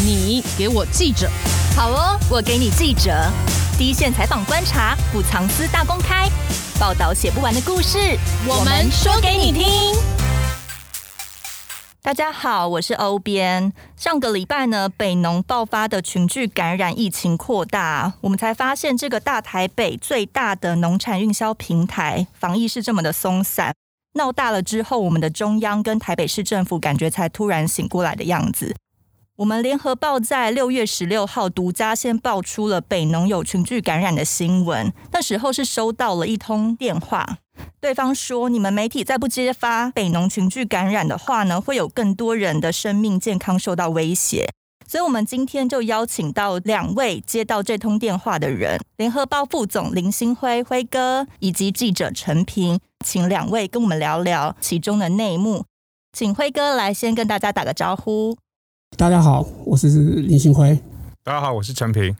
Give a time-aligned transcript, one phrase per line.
[0.00, 1.28] 你给我记者，
[1.76, 3.28] 好哦，我给你记者，
[3.76, 6.28] 第一线采访观察，不藏私大公开，
[6.78, 7.98] 报道写不完的故事，
[8.46, 9.66] 我们说给你听。
[12.00, 13.72] 大家好，我是欧编。
[13.96, 23.74] 上个礼拜呢，北农爆发的群聚感染疫情扩大，我们才发现这个大台北最大的农产运销平台防疫是这么的松散。
[24.14, 28.76] 闹大了之后，我们的中央跟台北市政府感觉才突然醒过来的样子。
[29.38, 37.38] 我们联合报在六月十六号独家先爆出了北农有群聚感染的新闻，那时候是收到了一通电话，
[37.80, 44.50] 对方说，你们媒体再不揭发北农群聚感染的话呢，会有更多人的生命健康受到威胁。
[44.88, 55.64] 所以，我们今天就邀请到两位接到这通电话的人：联合报副总林新辉辉哥，以及记者陈平，请两位跟我们聊聊其中的内幕。
[56.12, 58.36] 请辉哥来先跟大家打个招呼。
[58.96, 60.76] 大家好，我是林兴辉。
[61.22, 62.16] 大家好，我是陈平。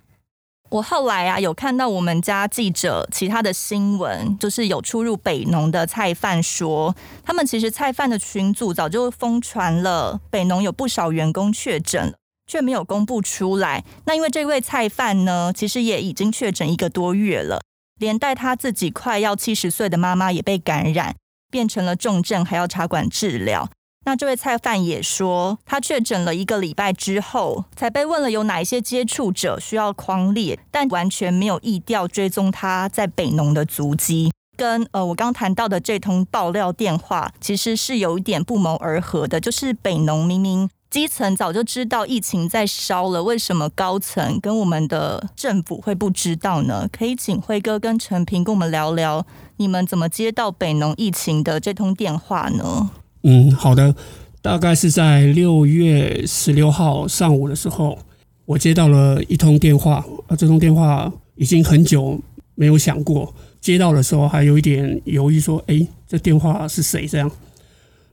[0.71, 6.95] 我后来啊有看到我们家记者其他的新闻，就是有出入北农的菜贩说，
[7.25, 12.15] 他们其实菜贩的群组早就疯传了，北农有不少员工确诊，
[12.47, 13.85] 却没有公布出来。
[14.05, 17.61] 那因为这位菜贩呢，其实也已经确诊一个多月了，
[17.99, 21.17] 连带他自己快要七十岁的妈妈也被感染，
[21.51, 23.69] 变成了重症，还要插管治疗。
[24.09, 39.39] 那这位菜贩也说，他确诊了一个礼拜之后，才被问了有哪一些接触者需要框列，但完全没有意调追踪他在北农的足迹，跟呃我刚谈到的这通爆料电话，其实是有一点不谋而合的。
[39.39, 46.89] 就是北农明明基层早就知道疫情在烧了，为什么高层跟我们的政府会不知道呢？
[46.91, 49.27] 可以请辉哥跟陈平跟我们聊聊，
[49.59, 52.89] 你们怎么接到北农疫情的这通电话呢？
[53.23, 53.95] 嗯，好的，
[54.41, 57.99] 大概是在六月十六号上午的时候，
[58.47, 62.21] 我接到了一通电话，啊，这通电话已经很久
[62.55, 67.07] 没有响过，接到的时候还有一点犹豫，说，哎，这电话是谁？
[67.07, 67.31] 这样，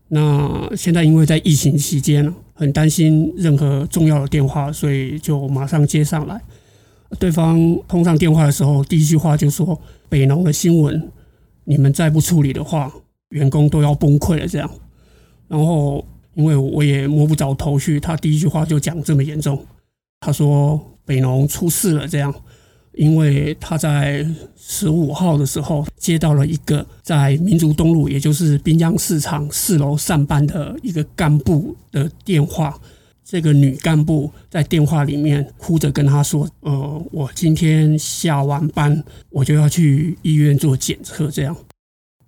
[0.07, 6.41] 那现在因为在疫情期间，很担心任何重要的电话，所以就马上接上来。
[7.19, 9.79] 对方通上电话的时候，第一句话就说
[10.09, 11.11] ：“北农的新闻，
[11.63, 12.91] 你们再不处理的话，
[13.29, 14.69] 员工都要崩溃了。”这样。
[15.47, 19.63] 然后，因为我也摸不着头绪，他第一句话就讲这么严重。
[20.21, 22.33] 他说北农出事了，这样，
[22.93, 24.25] 因为他在
[24.57, 32.75] 十五号的时候接到了一个在民族东路，也就是滨江市场四楼上班的一个干部的电话。
[33.23, 41.55] 这个女干部在电话里面哭着跟他说：“呃，我今天下完班，我就要去医院做检测。”这样，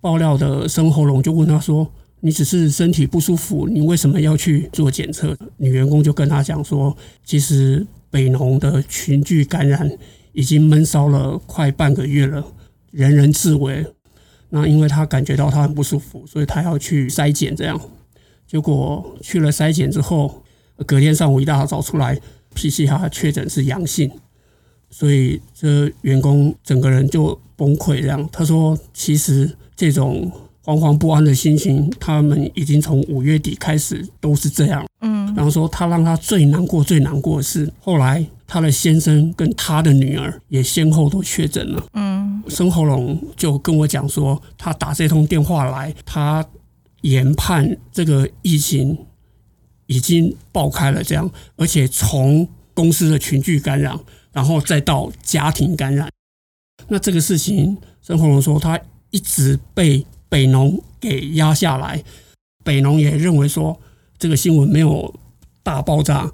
[0.00, 1.88] 爆料的深喉咙就问他说。
[2.20, 5.36] 你只是身体不舒服，你为什么要去做检测？
[5.58, 9.88] 女员工就跟他讲说，其实北农的群聚感染
[10.32, 12.44] 已经闷烧了快半个月了，
[12.90, 13.86] 人人自危。
[14.50, 17.54] 那因为他感觉到他很不舒服，所以他要去筛检。
[17.54, 17.80] 这样，
[18.46, 20.42] 结果去了筛检之后，
[20.86, 22.18] 隔天上午一大早出来
[22.54, 24.10] ，PCR 确诊是阳性，
[24.90, 28.00] 所以这员工整个人就崩溃。
[28.00, 30.32] 这样，他说，其实这种。
[30.68, 34.86] 惶惶不安的心情，他们已经从五月底开始都是这样。
[35.00, 41.82] 嗯，然后说他让他最难过、最难过的是，后来他的先生跟他的女儿也先后都确诊了。
[41.94, 46.44] 嗯，孙喉咙就跟我讲说，他打这通电话来，他
[47.00, 48.98] 研判这个疫情
[49.86, 53.98] 已经爆开了，这样，而且从公司的群聚感染，
[54.32, 56.10] 然后再到家庭感染，
[56.88, 58.78] 那这个事情，孙喉咙说他
[59.08, 60.04] 一直被。
[60.28, 62.02] 北农给压下来，
[62.64, 63.80] 北农也认为说
[64.18, 65.14] 这个新闻没有
[65.62, 66.30] 大爆炸，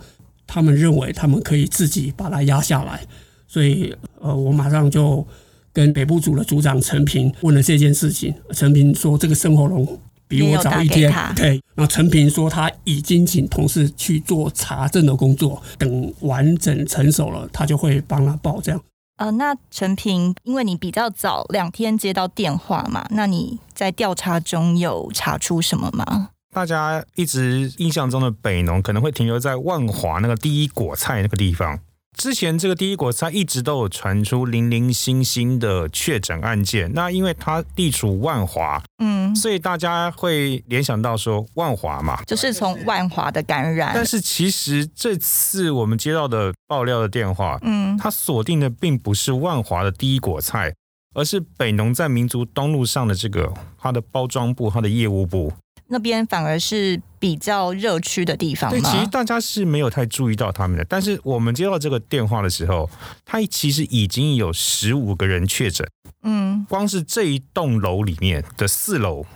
[0.47, 3.06] 他们认为他们可以自己把它压下来，
[3.47, 5.27] 所以呃，我马上就
[5.72, 8.34] 跟北部组的组长陈平问了这件事情。
[8.53, 11.61] 陈平说这个生活龙比我早一天，对。
[11.75, 18.81] 然后陈平说他已经请同事去做查证的工作，等完整成熟了，他就会帮他报这样。
[19.16, 26.31] 呃，那陈平，因为你比较早两天接到电话嘛，那你在调查中有查出什么吗？
[26.52, 31.78] 大家一直印象中的北农可能会停留在万华那个第一果菜那个地方。
[32.16, 43.93] 之前这个第一果菜一直都有传出零零星星的确诊案件，那因为它地处万华，嗯，所以大家会联想到说万华嘛，就是从万华的感染。
[43.94, 50.72] 但是其实这次我们接到的爆料的电话，嗯，它锁定的并不是万华的第一果菜，
[51.14, 55.52] 而是北农在民族东路上的这个它的包装部、它的业务部。
[55.89, 58.71] 那边反而是比较热区的地方。
[58.71, 60.85] 对，其实大家是没有太注意到他们的。
[60.85, 62.89] 但是我们接到这个电话的时候，
[63.25, 65.87] 他其实已经有十五个人确诊。
[66.23, 69.27] 嗯，光是这一栋楼里面的四楼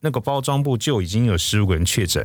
[0.00, 2.22] 那个包装部就已经有十五个人确诊，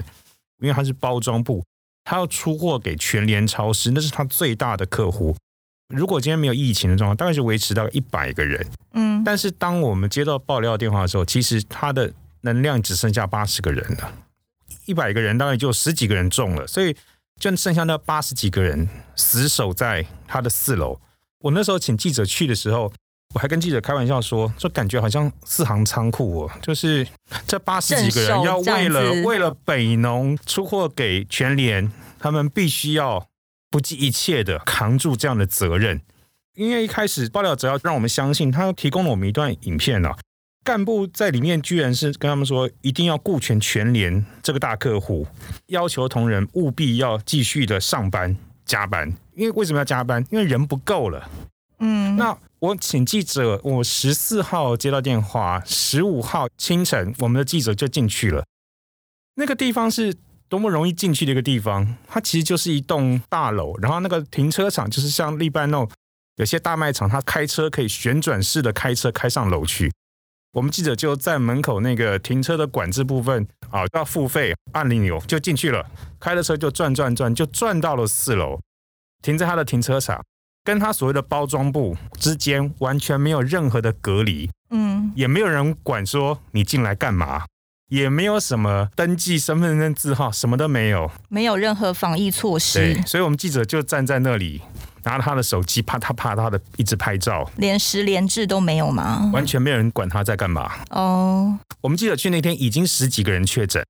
[0.61, 1.63] 因为他是包装部，
[2.03, 5.35] 他要出货给全联超市，那是他最大的客户。
[5.87, 8.65] 如果今天没有疫情的状况，大概是维持到一百个人。
[8.93, 14.13] 嗯，但是当我们接到爆料电话的时候，其实他的能量只剩下八十个人了。
[14.85, 16.95] 一百个人大概就十几个人中了，所以
[17.39, 20.99] 就剩下那八十几个人死守在他的四楼。
[21.39, 22.91] 我那时候请记者去的时候，
[23.33, 27.07] 我还跟记者开玩笑说，就感觉好像四行仓库哦，就是
[27.47, 33.27] 这八十几个人要为了为了北农出货给全联，他们必须要。
[33.73, 36.01] 不计一切的扛住这样的责任，
[36.55, 40.13] 因为一开始爆料者要让我们相信，他提供了我们一段影片啊，
[40.63, 45.27] 干部在里面居然是跟他们说，一定要顾全全联这个大客户，
[45.67, 48.35] 要求同仁务必要继续的上班
[48.65, 50.25] 加班，因为为什么要加班？
[50.29, 51.29] 因为人不够了。
[51.79, 58.45] 嗯，那我请记者，我十四号接到电话，十五号清晨我们的记者就进去了，
[59.35, 60.15] 那个地方是。
[60.51, 65.89] 多么容易进去的一个地方，它其实就是一栋大楼，然后那个停车场就是像利班那种
[66.35, 69.89] 有些大卖场，它开车可以旋转式的开车开上楼去。
[70.53, 75.85] 我们记者就在门口那个停车的管制部分啊，要付费按铃钮就进去了，
[76.19, 78.59] 开了车就转转转，就转到了四楼，
[79.21, 80.23] 停在他的停车场，
[80.63, 87.45] 跟他所谓的包装部之间完全没有任何的隔离，嗯，也没有人管说你进来干嘛。
[87.87, 92.79] 也没有什么登记身份证字号，什么都没有，没有任何防疫措施。
[92.79, 94.61] 对，所以我们记者就站在那里，
[95.03, 99.29] 拿着他的手机，啪嗒啪嗒的一直拍照，连十连制都没有吗？
[99.33, 100.71] 完全没有人管他在干嘛。
[100.89, 103.85] 哦，我们记者去那天已经十几个人确诊，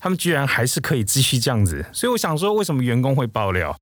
[0.00, 1.84] 他们居然还是可以继续这样子。
[1.92, 3.76] 所以我想说，为什么员工会爆料？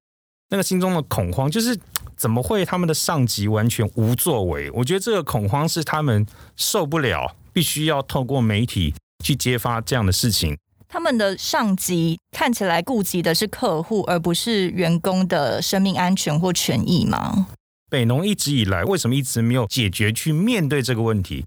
[0.51, 1.79] 那个心中的恐慌，就是
[2.17, 4.71] 怎么会他们的上级完全无作为？
[4.73, 6.27] 我觉得这个恐慌是他们
[6.57, 8.95] 受不了，必须要透过媒体。
[9.25, 10.57] 去揭发这样的事情，
[10.89, 17.49] 他们的上级看起来顾及的是客户，而不是员工的生命安全或权益吗？
[17.89, 21.45] 北农一直以来为什么一直没有解决去面对这个问题？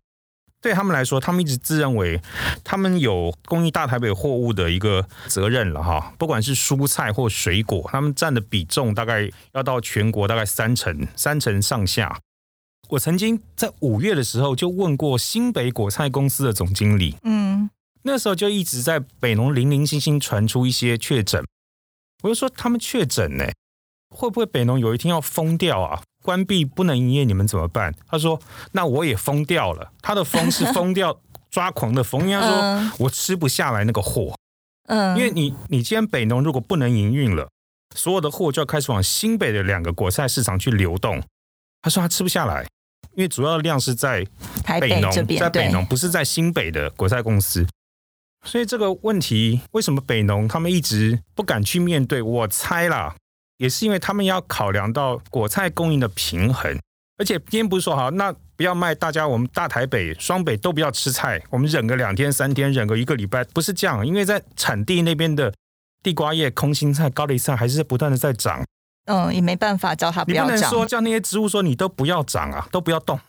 [0.61, 2.21] 对他们来说，他们一直自认为
[2.65, 6.13] 他们有供应大台北货物的一个责任了哈。
[6.17, 12.19] 不管是蔬菜或水果，他们占的比重大概要到全国大概三成，三成上下。
[12.89, 17.69] 我曾经在五月的时候就问过新北果菜公司的总经理，嗯，
[18.03, 21.43] 那时候就一直在北农零零星星传出一些确诊，
[22.23, 23.45] 我就说他们确诊呢，
[24.09, 26.01] 会不会北农有一天要封掉啊？
[26.23, 27.93] 关闭不能营业，你们怎么办？
[28.07, 28.39] 他说
[28.71, 31.19] 那我也疯掉了，他的疯是疯掉
[31.49, 34.35] 抓狂的疯，因为他说我吃不下来那个货，
[34.87, 37.49] 嗯，因为你你今天北农如果不能营运了，
[37.95, 41.23] 所有的货就要开始往新北的两个果菜市场去流动，
[41.81, 42.65] 他说他吃不下来。
[43.15, 44.25] 因为主要的量是在
[44.79, 47.67] 北农，在北农不是在新北的果菜公司，
[48.45, 52.21] 所以这个问题为什么北农他们一直不敢去面对？
[52.21, 53.15] 我猜啦，
[53.57, 56.79] 也是因为他们要考量到果菜供应的平衡。
[57.17, 64.07] 而且今天不是说好，那不要卖，大家我们大台北、双北都不要吃菜，我们忍个两天三天，忍个一个礼拜，不是这样。
[64.07, 65.53] 因为在产地那边的
[66.01, 68.63] 地瓜叶、空心菜、高丽菜还是不断的在涨。
[69.05, 70.55] 嗯，也没办法叫他不要长。
[70.55, 73.19] 你不能说叫那些植物说你都不要长啊，都不要动。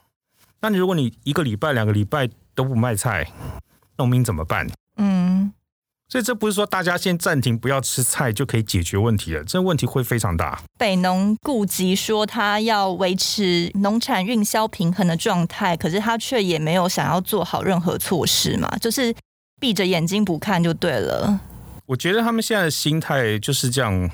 [0.61, 3.33] 那你如果你一个礼拜、两个礼拜都不卖菜，
[3.97, 4.69] 农民怎么办？
[5.02, 5.52] 嗯，
[6.09, 10.61] 所以这不是说大家先暂停不要吃菜就可以解决问题了，这问题会非常大。
[10.76, 19.14] 北农顾及说他要维持农产运销平衡的状态，可是他却也没有想要做好任何措施嘛，就是
[19.59, 21.40] 闭着眼睛不看就对了。
[21.87, 24.11] 我觉得他们现在的心态就是这样。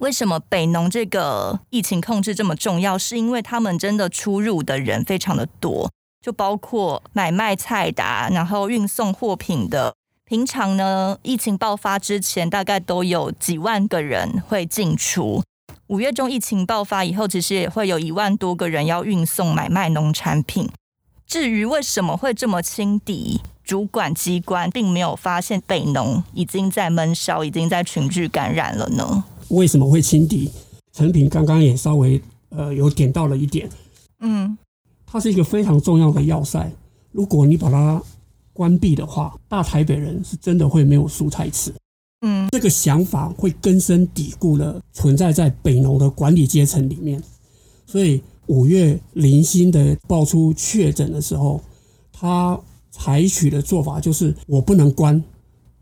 [0.00, 2.96] 为什么北农这个疫情控制这么重要？
[2.96, 5.90] 是因为他们真的出入的人非常的多，
[6.24, 9.94] 就包括买卖菜达，然后运送货品的。
[10.32, 15.42] 平常呢，疫情爆发之前，大概都有几万个人会进出。
[15.88, 20.70] 五月中疫情爆发以后，其实也会有一万多个人要运送买卖农产品。
[21.26, 29.24] 至于为什么会这么轻敌，主管机关并没有发现北农已经在闷烧，已经在群聚感染了呢？
[29.48, 30.50] 为什么会轻敌？
[30.94, 33.68] 陈品刚刚也稍微呃有点到了一点，
[34.20, 34.56] 嗯，
[35.04, 36.72] 它是一个非常重要的要塞。
[37.10, 38.02] 如果你把它
[38.62, 41.72] 关闭的话，大台北人是真的会没有蔬菜吃。
[42.20, 47.20] 嗯，这个想法会根深蒂固的存在在北农的管理阶层里面。
[47.84, 51.60] 所以五月零星的爆出确诊的时候，
[52.12, 52.56] 他
[52.92, 55.20] 采取的做法就是我不能关。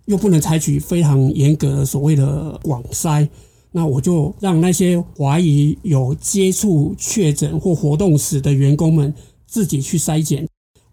[0.06, 3.28] 又不能采取非常严格的所谓的广筛，
[3.70, 9.14] 那我就让那些怀疑有接触确诊或活动史的员工们
[9.46, 10.48] 自己去筛检。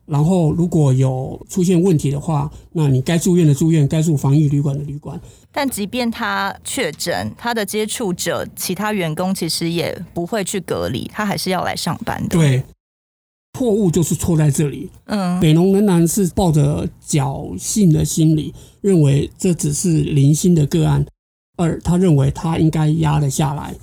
[0.07, 5.19] 然后，如果有出现问题的话，那你该住院的住院，该住防疫旅馆的旅馆。
[5.51, 12.29] 但即便他确诊，他的接触者其他员工其实也不会去隔离，他还是要来上班的。
[12.29, 12.63] 对，
[13.59, 14.89] 错误就是错在这里。
[15.07, 21.05] 嗯，北农仍然是抱着侥幸的心理，认为这只是零星的个案，
[21.57, 23.75] 二他认为他应该压了下来，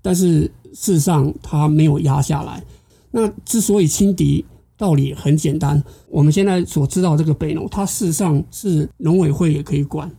[0.00, 2.62] 但是事实上他没有压下来。
[3.10, 4.44] 那之所以轻敌。
[4.82, 10.10] 道理很简单，我们现在所知道这个北农，它事实上是农委会也可以管，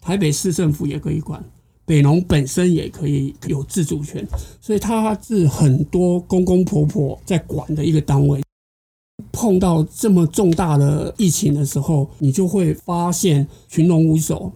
[0.00, 1.44] 台北市政府也可以管，
[1.84, 4.26] 北农本身也可以有自主权，
[4.62, 8.40] 所以它是很多公公婆婆在管的一个单位。
[9.30, 14.50] 碰到这么重大的疫情的时候，你就会发现群龙无首。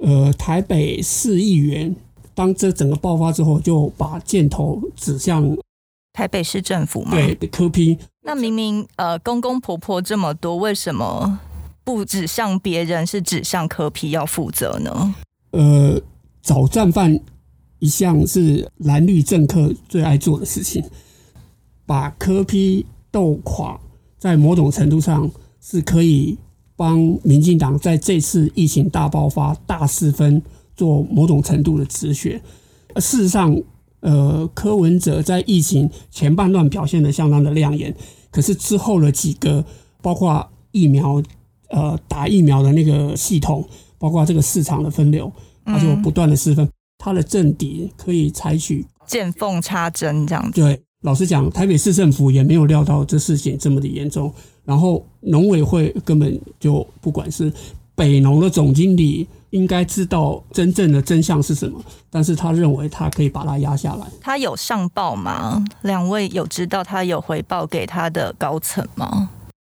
[0.00, 1.96] 呃，台北市议员
[2.34, 5.56] 当这整个爆发之后，就把箭头指向。
[6.18, 7.12] 台北市政府吗？
[7.12, 7.96] 对，柯批。
[8.22, 11.38] 那明明呃，公公婆婆这么多，为什么
[11.84, 15.14] 不指向别人，是指向柯批要负责呢？
[15.52, 16.02] 呃，
[16.42, 17.20] 找战犯
[17.78, 20.82] 一向是蓝绿政客最爱做的事情，
[21.86, 23.78] 把柯批斗垮，
[24.18, 26.36] 在某种程度上是可以
[26.74, 30.42] 帮民进党在这次疫情大爆发、大四分
[30.74, 32.42] 做某种程度的止血。
[32.96, 33.56] 事实上。
[34.00, 37.94] 呃，柯文哲在疫情前半段表现得相当的亮眼，
[38.30, 39.64] 可是之后的几个，
[40.00, 41.22] 包括疫苗，
[41.70, 43.66] 呃，打疫苗的那个系统，
[43.98, 45.30] 包括这个市场的分流，
[45.64, 46.64] 他就不断的失分。
[46.64, 50.60] 嗯、他的政敌可以采取见缝插针这样子。
[50.60, 54.32] 对，老实讲，台北市政府也没有料到这事情这么的严重，
[54.64, 57.52] 然后农委会根本就不管是
[57.98, 59.28] 北农的总经理。
[59.50, 64.06] 应该知道真正的真相是什么，但是他认为他可以把它压下来。
[64.20, 65.64] 他有上报吗？
[65.80, 69.30] 两位有知道他有回报给他的高层吗？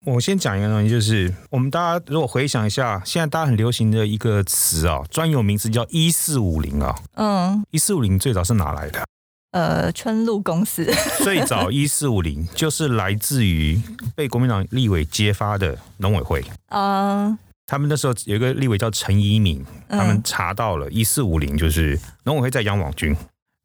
[0.06, 6.94] 我先讲一个东西，就是我们大家如果回想一下，现在大家很流行的一个词啊，专有名词叫一四五零啊。
[7.14, 9.06] 嗯，一四五零最早是哪来的？
[9.52, 10.86] 呃，春露公司。
[11.20, 13.82] 最早 一四五零就是来自于
[14.18, 16.44] 被国民党立委揭发的农委会。
[16.72, 17.40] 嗯。
[17.72, 23.16] 他们那时候有一个立委叫陈宜敏，他们查到了一四五零，就是农委会在养网军。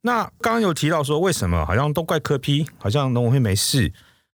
[0.02, 3.92] 那刚刚有提到说，为什么好像都怪柯批好像农委会没事，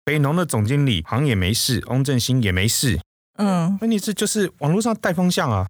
[0.06, 3.02] 北农的总经理好像也没事，翁振兴也没事。
[3.38, 5.68] 嗯，问题是就是网络上带风向啊。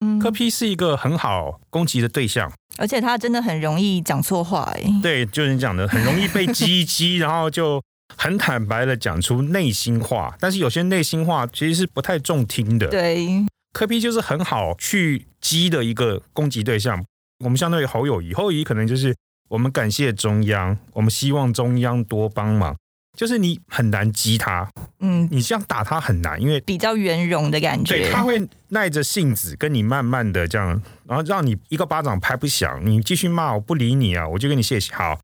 [0.00, 7.82] 嗯，柯批是一个很好攻击的对象，而且他真的很容易讲错话，哎，对，就是你讲的，很容易被 激一激，然后就。
[8.16, 12.88] 很坦白的讲出内心话，但是有些内心话其实是不太中听的。
[12.88, 17.04] 对，柯 P 就是很好去激的一个攻击对象。
[17.44, 19.14] 我们相当于侯友谊，侯友谊可能就是
[19.48, 22.76] 我们感谢中央，我们希望中央多帮忙。
[23.16, 24.70] 就是你很难激他，
[25.00, 27.96] 嗯，你这样打他很难，因为比较圆融的感觉。
[27.96, 34.94] 对，他会耐着性子跟你慢慢的这样，然后让你一个巴掌拍不响，你继续骂我不理你啊，我就跟你谢谢。
[34.94, 35.18] 好。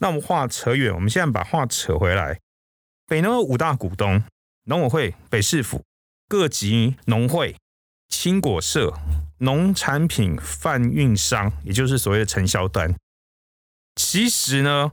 [0.00, 2.40] 那我们话扯远，我们现在把话扯回来。
[3.06, 4.22] 北农有五大股东：
[4.64, 5.82] 农委会、北市府、
[6.28, 7.56] 各级农会、
[8.08, 8.92] 青果社、
[9.38, 12.94] 农产品贩运商，也就是所谓的承销端。
[13.94, 14.90] 其实呢，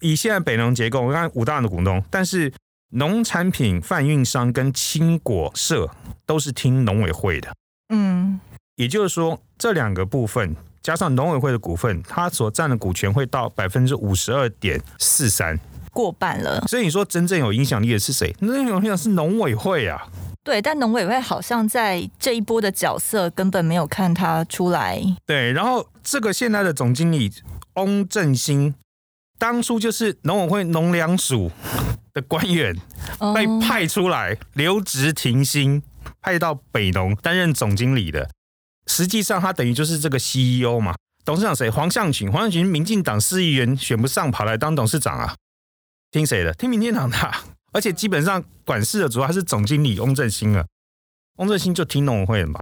[0.00, 2.52] 以现在北农结构，我看五大的股东，但是
[2.90, 5.90] 农产品贩运商跟青果社
[6.26, 7.54] 都是听农委会的。
[7.88, 8.40] 嗯，
[8.76, 10.54] 也就是说，这两个部分。
[10.82, 15.58] 加上农委会的股份，它所占的股权会到百分之五十二点四三，
[15.92, 16.60] 过半了。
[16.66, 18.34] 所以你说真正有影响力的是谁？
[18.40, 20.08] 那有影响是农委会啊。
[20.44, 25.00] 对，但农委会好像在这一波的角色根本没有看他出来。
[25.24, 27.32] 对，然后这个现在的总经理
[27.74, 28.74] 翁振兴，
[29.38, 31.52] 当初就是农委会农粮署
[32.12, 32.74] 的官员，
[33.32, 35.80] 被派出来留职停薪，
[36.20, 38.28] 派到北农担任总经理的。
[38.92, 40.94] 实际上，他等于就是这个 CEO 嘛。
[41.24, 41.70] 董事长谁？
[41.70, 42.30] 黄向群。
[42.30, 45.34] 黄向群，民进党市议员选不上，跑来当董事长啊？
[46.10, 46.52] 听谁的？
[46.52, 47.16] 听民进党的。
[47.72, 50.66] 而且基本上管事的主要还是总经理翁振兴啊。
[51.38, 52.60] 翁振兴就听农委会的嘛。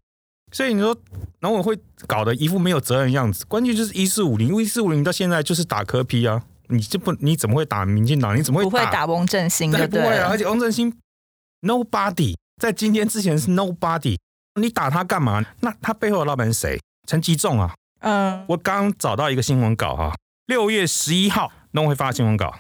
[0.53, 0.97] 所以你说
[1.41, 3.45] 农委会搞得一副没有责任的样子。
[3.47, 6.45] 关键就是一四五零，一四五零到现在就是打柯 P 啊。
[6.69, 8.37] 你这不你怎么会打民进党？
[8.39, 9.73] 你怎么会打不会打翁振兴？
[9.73, 10.19] 对不对？
[10.19, 10.97] 而且翁振兴
[11.63, 14.17] nobody 在今天之前是 nobody。
[14.61, 15.45] 你打他干嘛？
[15.61, 16.81] 那他背后的老板是谁？
[17.07, 17.75] 陈吉仲啊。
[18.01, 20.15] 嗯，我刚找到一个新闻稿哈，
[20.47, 22.59] 六月十一号农会发新闻稿，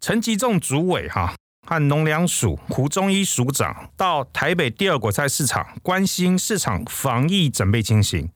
[0.00, 8.28] 陈吉仲主委哈，和农粮署胡中一署长到台北第二果菜市场关心市场防疫准备情形。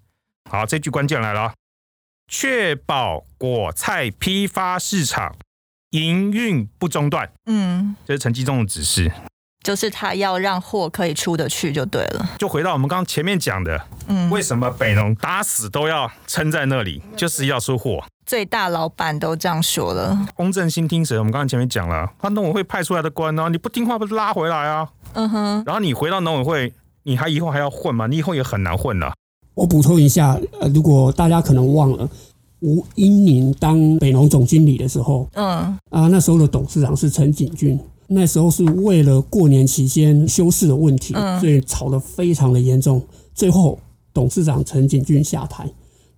[0.49, 1.55] 好，这句关键来了，
[2.29, 5.35] 确保果菜批发市场
[5.91, 7.33] 营运不中断。
[7.47, 9.11] 嗯，这是陈吉仲的指示。
[9.63, 12.31] 就是他要让货可以出得去就对了。
[12.39, 18.03] 就回到我们刚刚前面讲的，嗯，为什么北农打死都要撑在那里，就是要出货。
[18.25, 20.27] 最大老板都这样说了。
[20.35, 21.19] 公正心听谁？
[21.19, 24.89] 我们刚刚前面讲了，他农委会派出来的官呢，你不听话不是拉回来啊？
[25.15, 25.63] 嗯哼。
[25.67, 26.73] 然后你回到农委会，
[27.05, 28.07] 你还以后还要混吗？
[28.07, 29.13] 你以后也很难混了。
[29.55, 32.09] 我补充一下，呃，如果大家可能忘了，
[32.61, 37.81] 吴英宁当北农总经理的时候，嗯啊，那时候的董事长是陈景峻。
[38.11, 43.03] 那时候是为了过年期间休市的问题，所以吵得非常的严重。
[43.35, 43.79] 最后
[44.15, 45.71] 董事长陈景军下台，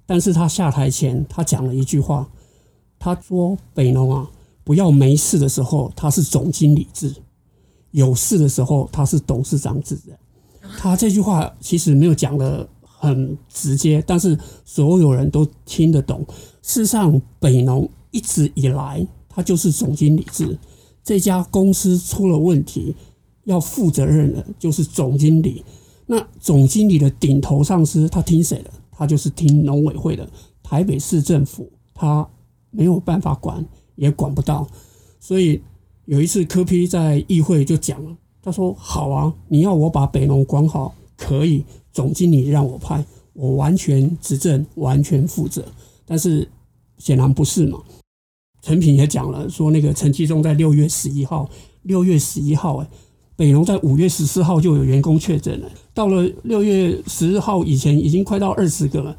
[0.07, 2.29] 但是他下台前他讲了一句话，
[2.99, 4.31] 他说：“北农啊，
[4.63, 7.13] 不要没事的时候他是总经理制，
[7.91, 10.17] 有事的时候他是董事长制的。”
[10.79, 16.25] 他这句话其实没有讲的很直接，但是所有人都听得懂。
[16.63, 20.57] 事实上，北农一直以来他就是总经理制。
[21.03, 22.95] 这家公司出了问题，
[23.45, 25.65] 要负责任的就是总经理。
[26.07, 28.71] 那总经理的顶头上司他听谁的？
[28.91, 30.29] 他就是听农委会的。
[30.63, 32.29] 台北市政府他
[32.71, 33.65] 没有办法管，
[33.97, 34.67] 也管不到。
[35.19, 35.61] 所以
[36.05, 41.65] 有一次柯 P 在议会就讲了，他说：“好啊，你要我把北农管好，可以。
[41.93, 45.65] 总经理让我派，我完全执政，完全负责。
[46.07, 46.49] 但是
[46.99, 47.83] 显然不是嘛。”
[48.63, 51.49] 陈平也讲了，说那个陈吉仲在六月十一号，
[51.83, 52.87] 六月十一号，哎，
[53.37, 59.17] 北农在五月十四号就有员工确诊了，到了六月十日号以前，已经快到二十个了。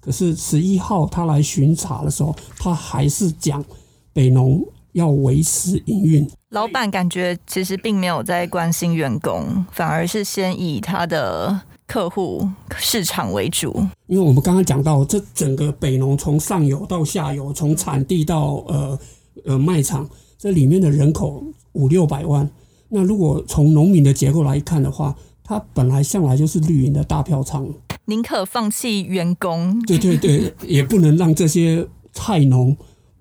[0.00, 3.64] 可是十一号他来巡查的时候，他还是讲
[4.12, 6.28] 北农要维持营运。
[6.48, 11.60] 老板感觉其实并没有在关心员工，反而是先以他的。
[11.90, 18.96] 客户市场为主，因为我们刚刚讲到，这整个北农从上游到下游，从产地到呃
[19.44, 22.48] 呃卖场，这里面的人口五六百万。
[22.90, 27.66] 那如果从农民的结构来看的话，它本来向来就是绿营的大票仓，
[28.04, 32.76] 宁可放弃员工，对对对，也不能让这些菜农。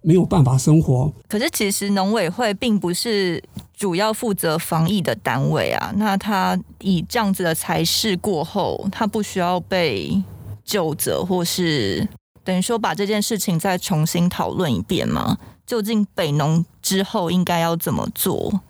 [0.10, 1.13] 没有办法生活。
[1.28, 3.39] 可是其实农委会并不是
[3.78, 5.93] 主要负责防疫的单位啊。
[5.98, 10.19] 那他以这样子的裁示过后，他不需要被
[10.65, 12.10] 就责，或是
[12.43, 15.38] 等于说把这件事情再重新讨论一遍吗？
[15.67, 18.62] 究竟北农之后应该要怎么做？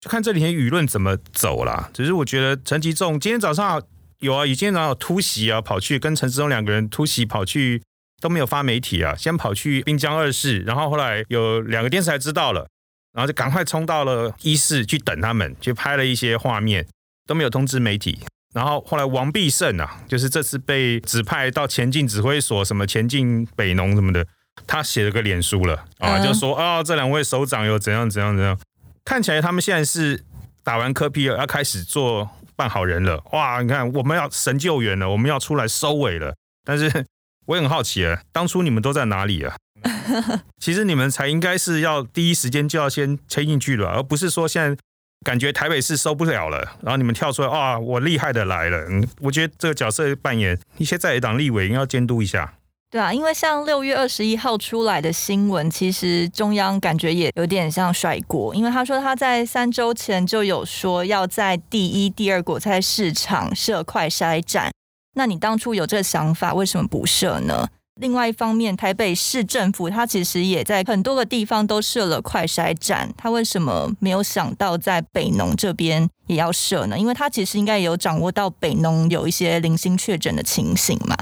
[0.00, 1.88] 就看这几天舆论怎么走啦。
[1.94, 3.80] 只是我觉得陈吉仲今天早上
[4.18, 7.80] 有啊，以今天早上有突袭啊，跑去跟陈志忠两个人突袭跑去。
[8.22, 12.68] 都没有发媒体啊，先跑去滨江二市，然后后来有两个电视台知道了，
[13.12, 16.86] 然后就赶快冲到了一室去等他们，去拍了一些画面，
[17.26, 18.20] 都没有通知媒体。
[18.54, 24.24] 然后后来王必胜啊，就是这次被指派到前进指挥所，什么前进北农什么的，
[24.68, 28.56] 他写了个脸书了啊，就说啊、哦，这两位首长有怎样怎样怎样，
[29.04, 30.22] 看起来他们现在是
[30.62, 33.20] 打完柯 P 了，要开始做办好人了。
[33.32, 37.04] 哇，你看我们要神救援了，我们要出来收尾了，但是。
[37.46, 39.56] 我也很好奇啊，当初你们都在哪里啊？
[40.58, 44.80] 其实你们才应该是要第一时间就要先签进去了，而不是说现在
[45.24, 48.86] 感觉台北市收不了了，然后你们跳出来啊，我厉害的来了。
[48.88, 52.54] 嗯，我觉得这个角色扮演一些在野党立委应该要监督一下。
[52.90, 64.70] 对啊，因为像六月二十一号出来的新闻，其实中央感觉也有点像甩锅，因为他说他在三周前就有说要在第一、第二果菜市场设快筛站。
[65.14, 67.68] 那你当初有这个想法，为什么不设呢？
[68.00, 76.98] 另外一方面，台北市政府它其实也在很多个地方都设了快筛站，它为什么没有想到在北农这边也要设呢？
[76.98, 81.14] 因为它其实应该也有掌握到北农有一些零星确诊的情形嘛。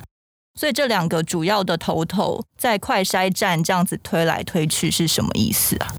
[0.55, 5.95] 所以这两个主要的头头在快筛站这样子推来推去是什么意思啊？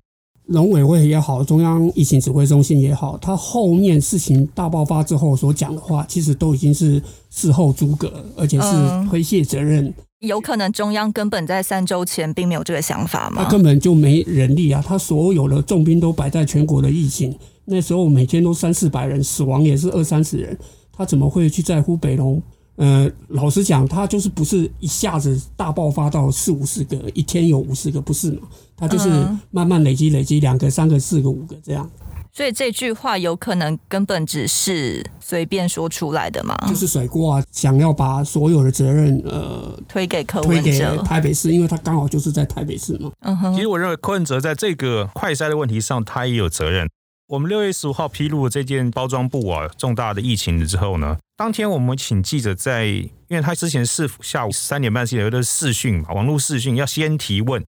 [0.52, 9.86] 农委会也好，中央疫情指挥中心也好，他后面事情大爆发之后所讲的话，其实都已经是事后诸葛，而且是推卸责任。
[9.86, 13.44] 嗯，有可能中央根本在三周前并没有这个想法吗？
[13.44, 14.84] 他根本就没人力啊！
[14.86, 17.34] 他所有的重兵都摆在全国的疫情，
[17.66, 20.58] 那时候每天都三四百人，死亡也是二三十人，
[20.92, 22.42] 他怎么会去在乎北农？
[22.82, 28.48] 呃，老实讲，他就是不是一下子大爆发到四五十个，一天有五十个，不是嘛？
[28.76, 29.08] 他就是
[29.52, 31.88] 慢慢累积，累积两个、三个、四个、五个这样。
[32.34, 36.58] 所以这句话有可能根本只是随便说出来的嘛？
[36.68, 43.12] 就是甩锅啊，想要把所有的责任呃推给柯文哲，推给台北市，因为他刚好就是在台北市嘛。
[43.20, 43.54] 嗯哼。
[43.54, 46.90] 其实我认为柯文哲在这个快筛的问题上，他也有责任。
[47.28, 57.66] 我们六月十五号披露了这件包装布啊重大的疫情之后呢，当天我们请记者在，因为他之前是下午三点半之前有的视讯嘛，网络视讯要先提问，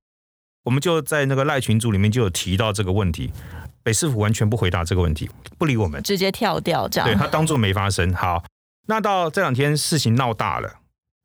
[0.66, 3.34] 我们就在那个赖群组里面就有提到这个问题，
[3.82, 8.14] 北市府完全不回答这个问题，不理我们，直接跳掉这样，对他当作没发生。
[8.14, 8.44] 好，
[8.86, 10.72] 那到这两天事情闹大了，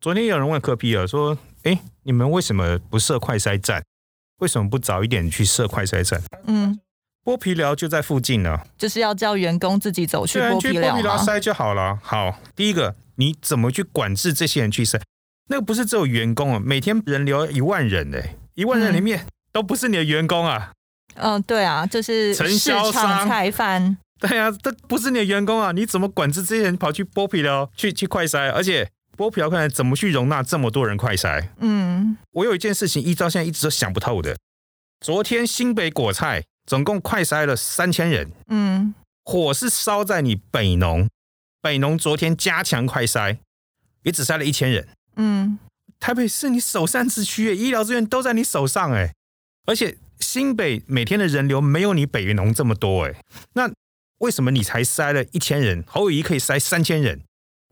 [0.00, 3.84] 昨天有人问柯皮尔，说，哎，你们为什么不设快筛站？
[4.38, 6.22] 为什么不早一点去设快筛站？
[6.46, 6.80] 嗯。
[7.28, 11.98] 剥皮寮就在附近呢，就是要叫员工自己走去剥皮寮筛就好了。
[12.02, 14.98] 好，第一个，你怎么去管制这些人去筛？
[15.50, 18.18] 那个不是只有员工啊，每天人流一万人呢，
[18.54, 20.72] 一万人里面都不是你的员工啊。
[21.16, 23.98] 嗯，对啊，就是承销商、菜贩。
[24.18, 28.50] 对啊，这不是你的员工啊，你怎么管制这些人跑去剥皮寮去去快筛？
[28.50, 31.48] 而且剥皮寮看来怎么去容纳这么多人快筛？
[31.58, 34.38] 嗯，我有一件事情一直到现在一直都想不透的。
[35.04, 36.44] 昨天新北果菜。
[36.68, 41.08] 总共快筛了三千人，嗯，火是烧在你北农，
[41.62, 43.38] 北农昨天加强快筛，
[44.02, 45.58] 也只筛了一千人，嗯，
[45.98, 49.14] 台北是你首善之区，医疗资源都在你手上，哎，
[49.64, 53.14] 而且新北每天的人流没有你北农这么多，哎，
[53.54, 53.72] 那
[54.18, 57.22] 为什么你才筛了一千人，侯友谊可以筛三千人？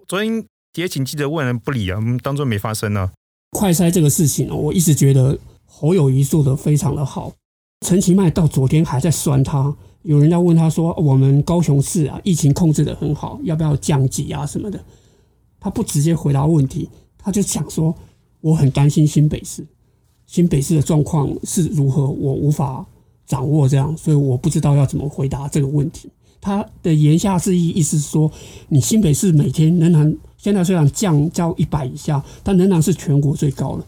[0.09, 0.43] 昨天
[0.77, 3.13] 也请记者问人不理啊，我们当做没发生呢。
[3.51, 7.35] 快筛这个事情我一直觉得侯友谊做得非常的好。
[7.81, 14.83] 陈其迈到昨天还在酸他，有人要问他说：“我们高雄市啊，疫情控制的很好，要不要降级啊什么的？”
[15.61, 17.95] 他不直接回答问题，他就想说
[18.41, 19.67] ：“我很担心新北市，
[20.27, 22.85] 新北市的状况是如何，我无法
[23.27, 26.11] 掌握这样，所以我不知道要怎么回答这个问题。”
[26.41, 28.31] 他的言下之意意思是说，
[28.69, 33.85] 你新北市每天仍然现在虽然降到一百以下，但仍然是全国最高的。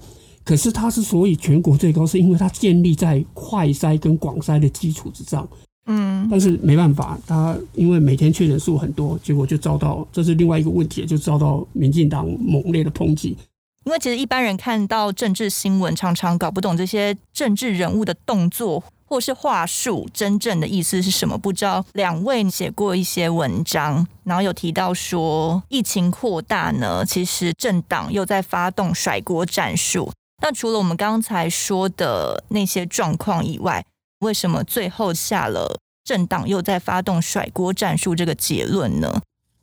[0.48, 5.46] 可是它之所以全国最高，是因为它建立在快筛跟广筛的基础之上。
[5.84, 13.36] 嗯，但是没办法，他因为每天确诊数很多，结果就遭到这是另外一个问题，就遭到民进党猛烈的抨击。
[13.84, 21.36] 因为其实一般人看到政治新闻，常常搞不懂这些政治人物的动作或是话术真正的意思是什么。
[21.36, 30.10] 不知道两位写过一些文章，然后有提到说疫情扩大呢，其实政党又在发动甩锅战术。
[30.40, 33.84] 那除了我们刚才说的那些状况以外，
[34.20, 39.20] 为什么最后下了政党又在发动甩锅战术这个结论呢？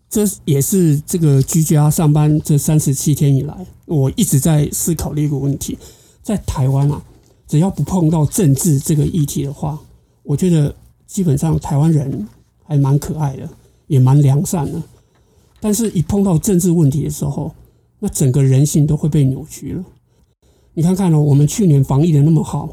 [0.09, 5.77] 这也是这个居家上班这三十七天以来，我一直在思考的一个问题。
[6.21, 7.01] 在台湾啊，
[7.47, 9.77] 只要不碰到政治这个议题的话，
[10.23, 10.73] 我觉得
[11.05, 12.27] 基本上台湾人
[12.63, 13.49] 还蛮可爱的，
[13.87, 14.81] 也蛮良善的。
[15.59, 17.53] 但是，一碰到政治问题的时候，
[17.99, 19.83] 那整个人性都会被扭曲了。
[20.77, 22.67] 你看看哦，我们去年防疫的那么好，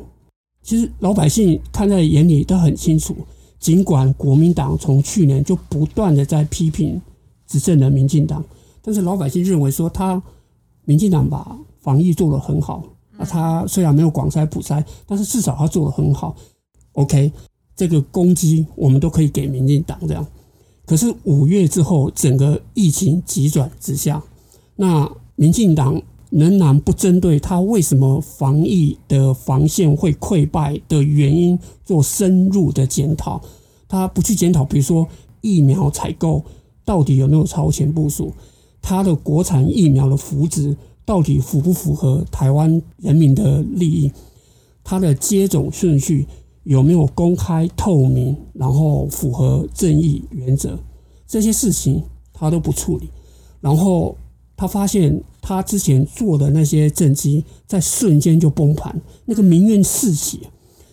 [0.60, 3.16] 其实老百姓看在眼里都很清楚。
[3.60, 7.00] 尽管国民党从去年就不断的在批评
[7.46, 8.44] 执政的民进党，
[8.82, 10.20] 但是老百姓认为说他
[10.84, 12.82] 民进党把防疫做得很好。
[13.16, 16.34] 啊，他虽然没有广筛普筛，但是至少他做得很好。
[16.94, 17.30] OK，
[17.76, 20.26] 这个攻击我们都可以给民进党这样。
[20.84, 24.20] 可是五月之后，整个疫情急转直下，
[24.74, 26.02] 那民进党。
[26.32, 33.38] 仍然不针对他为什么防疫的防线会溃败的原因做深入的检讨，
[33.86, 35.06] 他不去检讨，比如说
[35.42, 36.42] 疫苗采购
[36.86, 38.32] 到底有没有超前部署，
[38.80, 44.10] 他的国产疫苗的福祉到底符不符合台湾人民的利益，
[44.82, 46.26] 他的接种顺序
[46.64, 50.78] 有没有公开透明，然后符合正义原则，
[51.26, 53.10] 这些事情他都不处理，
[53.60, 54.16] 然后。
[54.62, 60.46] 他发现他之前做的那些政绩在瞬间就崩盘，那个民怨四起，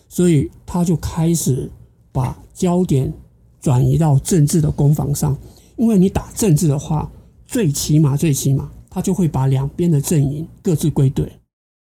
[0.08, 1.70] 所以他就开始
[2.10, 3.14] 把焦点
[3.60, 5.38] 转移到政治的攻防上。
[5.76, 7.08] 因为你打政治的话，
[7.46, 11.30] 最起码最起码他就会把两边的阵营各自归队。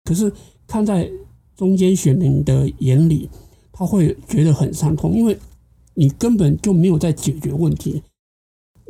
[0.03, 0.33] 可是
[0.67, 1.09] 看在
[1.55, 3.31] 中间选民的眼里，
[3.71, 5.39] 他会觉得很伤痛，因为
[5.95, 8.03] 你根本就没有在解决问题。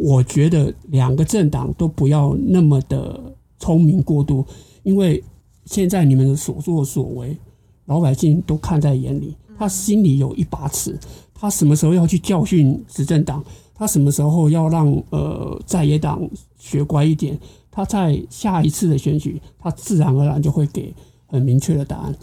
[0.02, 3.20] 我觉得两个政党都不要那么的
[3.58, 4.46] 聪明过度，
[4.82, 5.22] 因为
[5.66, 7.36] 现在你们的所作所为，
[7.84, 10.98] 老百姓都看在眼里，他心里有一把尺，
[11.34, 16.26] 他什么时候要去教训执政党，他什么时候要让呃在野党
[16.58, 17.38] 学乖一点，
[17.70, 20.94] 他在下一次的选举，他自然而然就会给
[21.26, 22.14] 很明确的答案。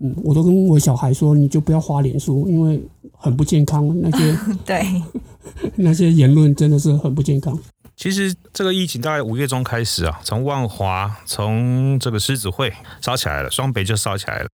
[0.00, 2.82] 嗯，我都跟我小孩说，你就不要花脸书，因为
[3.12, 3.88] 很不健康。
[4.00, 4.82] 那些 对，
[5.76, 7.58] 那些言论真的是很不健康。
[7.96, 14.48] 其实这个疫情大概五月中开始啊，从万华，从这个狮子会烧起来了，双北就烧起来了。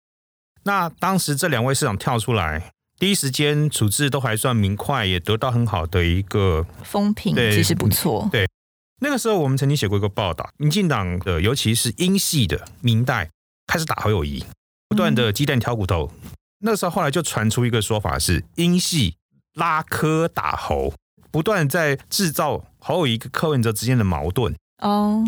[0.64, 8.30] 那当时这两位市长跳出来，第一时间处置都还算明快，也得到很好的一个 风评，其实不错。
[8.32, 8.48] 对，
[9.00, 13.32] 那个时候我们曾经写过一个报道，民进党的尤其是英系的明代
[13.66, 14.46] 开始打侯友宜。
[14.92, 16.12] 不断的鸡蛋挑骨头，
[16.60, 19.16] 那时候后来就传出一个说法是英系
[19.54, 20.94] 拉科打猴，
[21.32, 25.24] 不断在制造侯友宜跟柯文哲之间的矛盾哦。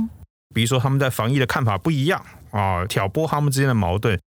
[0.54, 2.22] 比如说他们在防疫的看法不一样
[2.52, 4.20] 啊，挑拨他们之间的矛盾。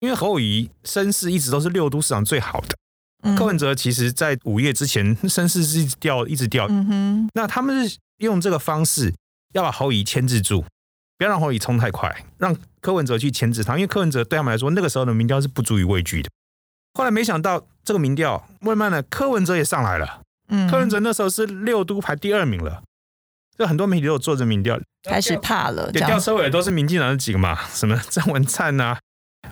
[0.00, 6.66] 因为侯友宜声势一直都是六都市长最好的，柯文哲其实在午夜之前 声势是一直掉，一直掉。
[6.68, 9.14] 嗯哼，那他们是用这个方式
[9.54, 10.66] 要把侯乙牵制住。
[11.16, 16.30] 不要让侯乙冲太快，让柯文哲去牵制他，因为柯文哲对他们来说，那个时候的民调是不足以畏惧的。
[16.94, 20.22] 后来没想到这个民调慢慢的，柯文哲也上来了。
[20.48, 22.82] 嗯，柯文哲那时候是六都排第二名了。
[23.58, 25.92] 就很多媒体都有做着民调，开始怕了。
[25.92, 28.98] 对，吊车尾都是民进党的几个嘛， 什么郑文灿啊、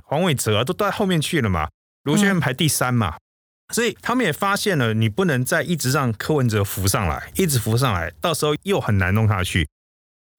[0.02, 1.68] 黄伟哲啊，都都在后面去了嘛。
[2.04, 9.68] 卢学院排第三嘛，嗯，所以他们也发现了，你不能再一直让柯文哲浮上来，一直浮上来，到时候又很难弄下去。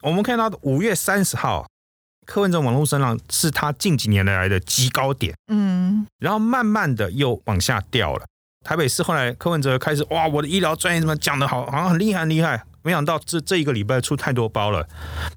[0.02, 1.68] 我们看到五月三十号，
[2.30, 8.24] 柯文哲网络声浪是他近几年来的极高点，嗯，然后慢慢的又往下掉了。
[8.64, 12.64] 台北市后来柯文哲开始哇，我的医疗专业怎么讲的好，好像很厉害很厉害。
[12.84, 14.88] 没想到这这一个礼拜出太多包了，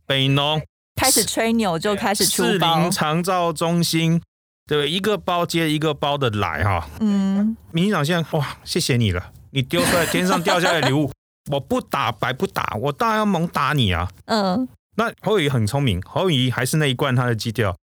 [0.05, 0.61] 北农
[0.97, 4.21] 开始吹牛就开始出包，士林长照中心
[4.67, 11.11] 对，一个包接一个包的来哈，嗯，民进党现在哇，谢谢你了，你丢出来天上掉下来的礼物。
[11.51, 14.09] 我不打白不打，我当然要猛打你啊！
[14.27, 17.77] 嗯，那侯友谊很聪明，侯友谊还是那一贯他的基调，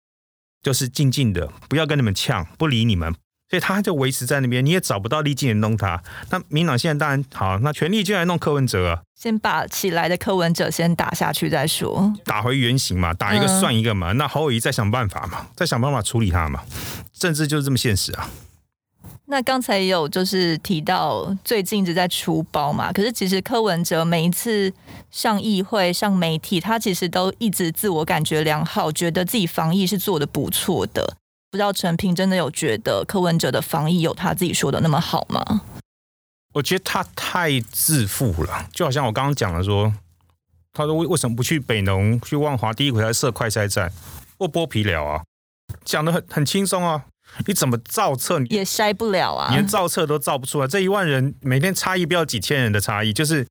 [0.62, 3.14] 就是静静的，不要跟你们呛，不理你们，
[3.48, 6.02] 所以他就维持在那边，你也找不到力气弄他。
[6.30, 14.12] 那民党现在当然好，那全力就来弄柯文哲啊，先把起来的柯文哲先打下去再说，打回原形嘛，打一个算一个嘛。
[14.12, 16.62] 嗯、那侯友谊再想办法嘛，再想办法处理他嘛，
[17.12, 18.28] 政治就是这么现实啊。
[19.28, 24.72] 那刚才有就是提到最近一直在出包嘛，可是其实柯文哲每一次
[25.10, 31.16] 上议会、上媒体，他其实都一直自我感觉良好，觉得自己防疫是做得不错的。
[31.50, 35.62] 不知道陈平真的有觉得柯文哲的防疫有他自己说的那么好吗？
[36.54, 39.92] 我觉得他太自负了，就好像我刚刚讲的说，
[40.72, 43.92] 他说为为什么不去北农、去万华第一回来设快筛站，
[44.38, 45.22] 或剥皮寮啊，
[45.84, 47.06] 讲得很很轻松啊。
[47.46, 49.51] 你怎么造册也筛不了啊！
[49.53, 50.66] 连造册都造不出来。
[50.66, 53.46] 这一万人每天差异不要几千人的差异，就是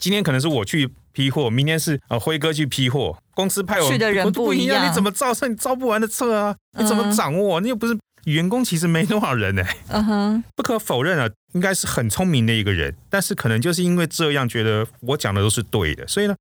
[0.00, 5.48] 今天可能是我去批货，明天是呃辉哥去批货，公司派我去的人不一样，你怎么造册？
[5.48, 6.56] 你造不完的册啊！
[6.78, 7.60] 你怎么掌握？
[7.60, 9.76] 你又不是员工，其实没多少人哎。
[9.88, 16.36] 嗯哼，不可否认啊，应该是很聪明的一个人，但是可能就是因为这样，觉得我讲的都是对的，所以呢，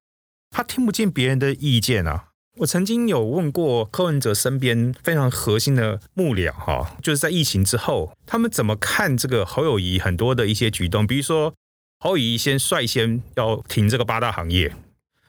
[0.51, 2.25] 他听不见别人的意见啊。
[2.59, 11.53] 我曾经有问过柯文哲身边非常核心的幕僚，哈，就是在疫情之后，他们怎么看这个侯友谊很多的一些举动，比如说
[11.99, 14.75] 侯友谊先率先要停这个八大行业，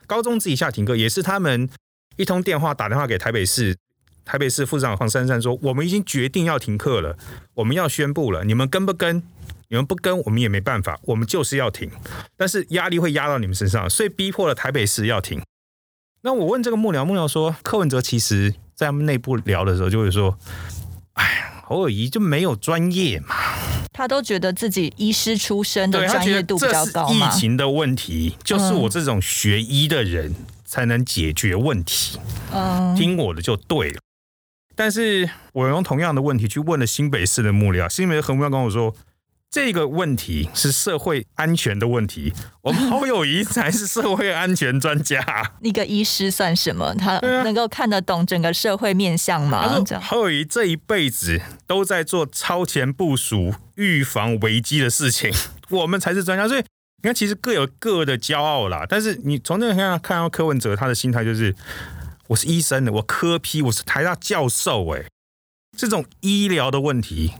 [0.08, 1.70] 高中自己下停课，也是他们
[2.16, 3.76] 一通电话打电话给台北市，
[4.24, 7.16] 台北市副市长黄珊珊说，我们已经决定要停课了，
[7.54, 9.22] 我们要宣布了，你们跟不跟？
[9.68, 11.88] 你们不跟，我们也没办法，我们就是要停，
[12.36, 15.40] 但是压力会压到你们身上，所以逼迫了台北市要停。
[16.22, 20.36] 那我问这个幕僚，幕僚说柯文哲其实在他们内部聊的时候就会说
[21.14, 23.34] ：“哎，侯友宜就没有专业嘛，
[23.92, 27.28] 他都觉得自己医师出身的专业度比较高嘛。
[27.28, 32.18] 疫情的问题就是我这种学医的人才能解决问题，
[32.52, 33.98] 嗯，听我的就对了。
[34.76, 38.94] 但是我用同样的问题去问了新北市的幕僚，新北的何幕僚跟我说。”
[39.50, 42.32] 这个问题是社会安全的问题，
[42.62, 45.20] 我们侯友谊才是社会安全专家。
[45.60, 46.94] 一个医师算什么？
[46.94, 49.82] 他能够看得懂整个社会面相吗？
[50.00, 55.32] 侯友谊这一辈子都在做超前部署、预防危机的事情，
[55.70, 56.46] 我们才是专家。
[56.46, 58.86] 所以你看，其实各有各的骄傲啦。
[58.88, 61.52] 但是你从这个看看到柯文哲，他的心态就是：
[62.28, 64.88] 我是医生的，我科批，我是台大教授。
[64.94, 65.06] 哎，
[65.76, 67.32] 这种医疗的问题。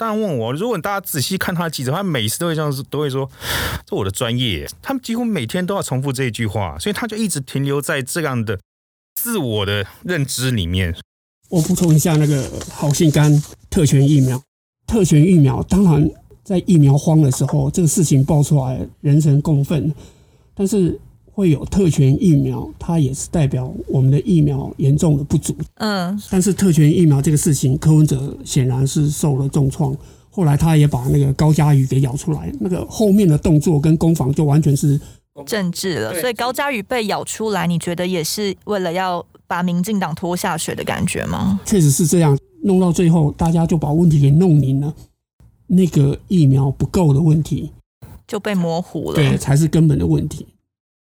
[0.00, 3.30] 当然问我，如果大家仔细看他的记者，他每次都会这样，都会说
[3.84, 8.58] ：“这我的专业。”他们几乎每天都要重复这一句话，所以他就一直停留在这样的
[9.14, 10.96] 自我的认知里面。
[11.50, 13.30] 我补充一下，那个好心肝
[13.68, 14.42] 特权疫苗，
[14.86, 16.10] 特权疫苗，当然
[16.42, 19.94] 在疫苗荒的时候，这个事情爆出来，人神共愤。
[20.54, 20.98] 但是
[21.40, 25.56] 会有特权疫苗，它也是代表我们的疫苗严重的不足。
[25.76, 29.96] 嗯，但是特权疫苗这个事情，柯文哲显然是受了重创。
[30.28, 35.00] 后来他也把那个高嘉瑜给咬出来，那个后面的动作跟攻防就完全是
[35.46, 36.20] 政治了。
[36.20, 41.58] 所以高嘉瑜被咬出来，你觉得也是为了要把民进党拖下水的感觉吗？
[41.64, 44.92] 确实是这样，弄到最后大家就把问题给弄明了，
[45.68, 47.72] 那个疫苗不够的问题
[48.28, 50.46] 就被模糊了，对，才是根本的问题。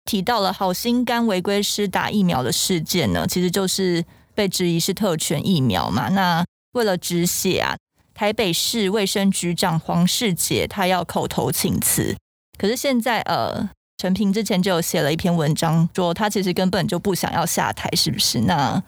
[0.10, 6.10] 提到了好心肝违规施打疫苗的事件呢，其实就是被质疑是特权疫苗嘛。
[6.10, 7.76] 那为了止血啊。
[8.16, 12.18] 台北市卫生局长黄世杰他要口头请辞，
[12.58, 18.42] 可是现在呃，陈平之前就有写了一篇文章，说他其实根本就不想要下台，是不是？
[18.42, 18.84] 那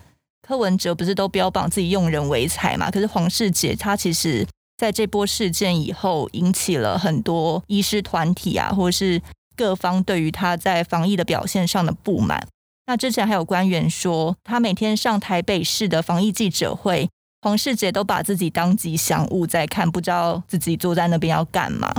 [0.46, 2.92] 柯文哲不是都标榜自己用人为才嘛？
[2.92, 9.22] 可是黄世杰他其实在这波事件以后，引起了很多医师团体啊，或者是
[9.56, 12.48] 各方对于他在防疫的表现上的不满。
[12.88, 17.10] 那之前还有官员说，他每天上台北市的防疫记者会。
[17.44, 21.92] 黄世杰都把自己当吉祥物在看，不知道自己坐在那边要干嘛。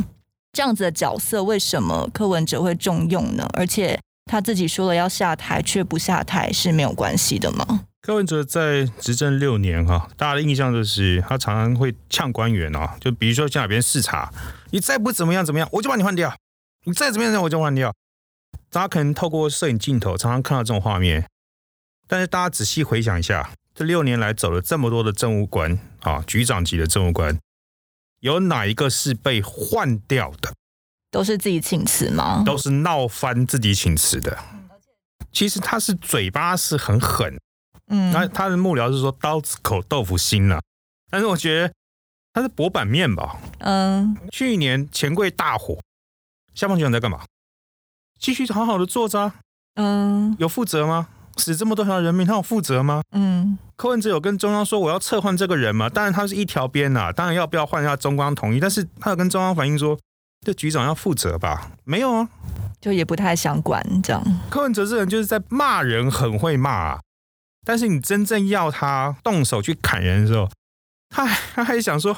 [0.52, 3.44] 这样子的角色，为什么柯文哲会重用呢？
[3.54, 7.80] 而且他自己说了要下台，却不下台是没有关系的吗？
[8.02, 14.32] 柯文哲在执政六年哈，大家的印象就是他常常会呛官员哦，就比如说去哪边视察，
[14.70, 16.30] 你再不怎么样怎么样，我就把你换掉；
[16.85, 17.95] 你再怎么样我就换掉。
[18.71, 21.29] 大家可能透过摄影镜头常常看到这种画面，
[22.07, 23.53] 但是大家仔细回想一下。
[23.75, 27.38] 这六年来走了这么多的政务官啊，局长级的政务官，
[28.21, 30.53] 有哪一个是被换掉的？
[31.11, 32.42] 都是自己请辞吗？
[32.45, 34.38] 都是闹翻自己请辞的。
[35.33, 37.40] 其实他是嘴巴是很狠，
[37.87, 40.61] 嗯，那他的幕僚是说刀子口豆腐心了，
[41.11, 41.73] 但是我觉得
[42.35, 43.40] 他是薄板面吧。
[43.61, 45.79] 嗯，去年钱柜大火，
[46.54, 47.20] 消防局长在干嘛？
[48.18, 49.34] 继续好好的坐着啊，
[49.74, 51.08] 嗯，有负责吗？
[51.36, 53.02] 死这么多条人命，他有负责吗？
[53.12, 55.88] 嗯，柯文哲有跟中央说我要撤换这个人吗？
[55.88, 59.98] 当然他是一条边呐，当然要不要换一下中央同意，但是他有跟中央反映说，
[60.46, 61.72] 这局长要负责吧？
[61.84, 62.28] 没有啊，
[62.80, 64.22] 就也不太想管这样。
[64.50, 67.00] 柯文哲这人就是在骂人，很会骂啊，
[67.64, 70.48] 但是你真正要他动手去砍人的时候，
[71.08, 72.16] 他还他还想说。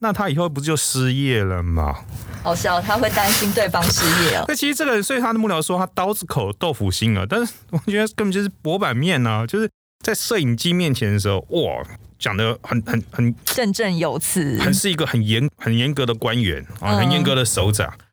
[0.00, 2.04] 那他以后不就失业了吗？
[2.42, 4.44] 好笑，他会担心对方失业哦。
[4.48, 9.68] 那其实这个人，所以他的幕僚说他刀子口豆腐心啊，但是我觉得根本就是薄板面呐、啊，就是
[10.04, 11.82] 在摄影机面前的时候，哇，
[12.18, 17.88] 讲的很很很振振有词，很是一个很严很严格的官员啊，很严格的首长。
[17.88, 18.04] 嗯、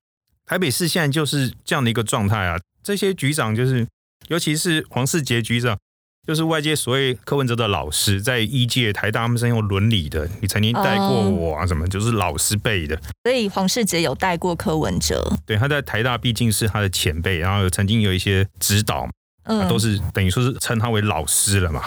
[0.45, 3.85] 台北市现在就是这样的一个状态啊，这些局长就是，
[4.29, 5.77] 尤其是黄世杰局长。
[6.25, 12.97] 就是外界所谓柯文哲的老师，在一届台大他们是用伦理的，你曾经带过我啊，什么就是老师辈的。
[13.23, 19.09] 所以黄世杰有带过柯文哲，对，他在台大毕竟是他的前辈，然后曾经有一些指导，
[19.43, 21.83] 嗯，都是等于说是称他为老师了嘛。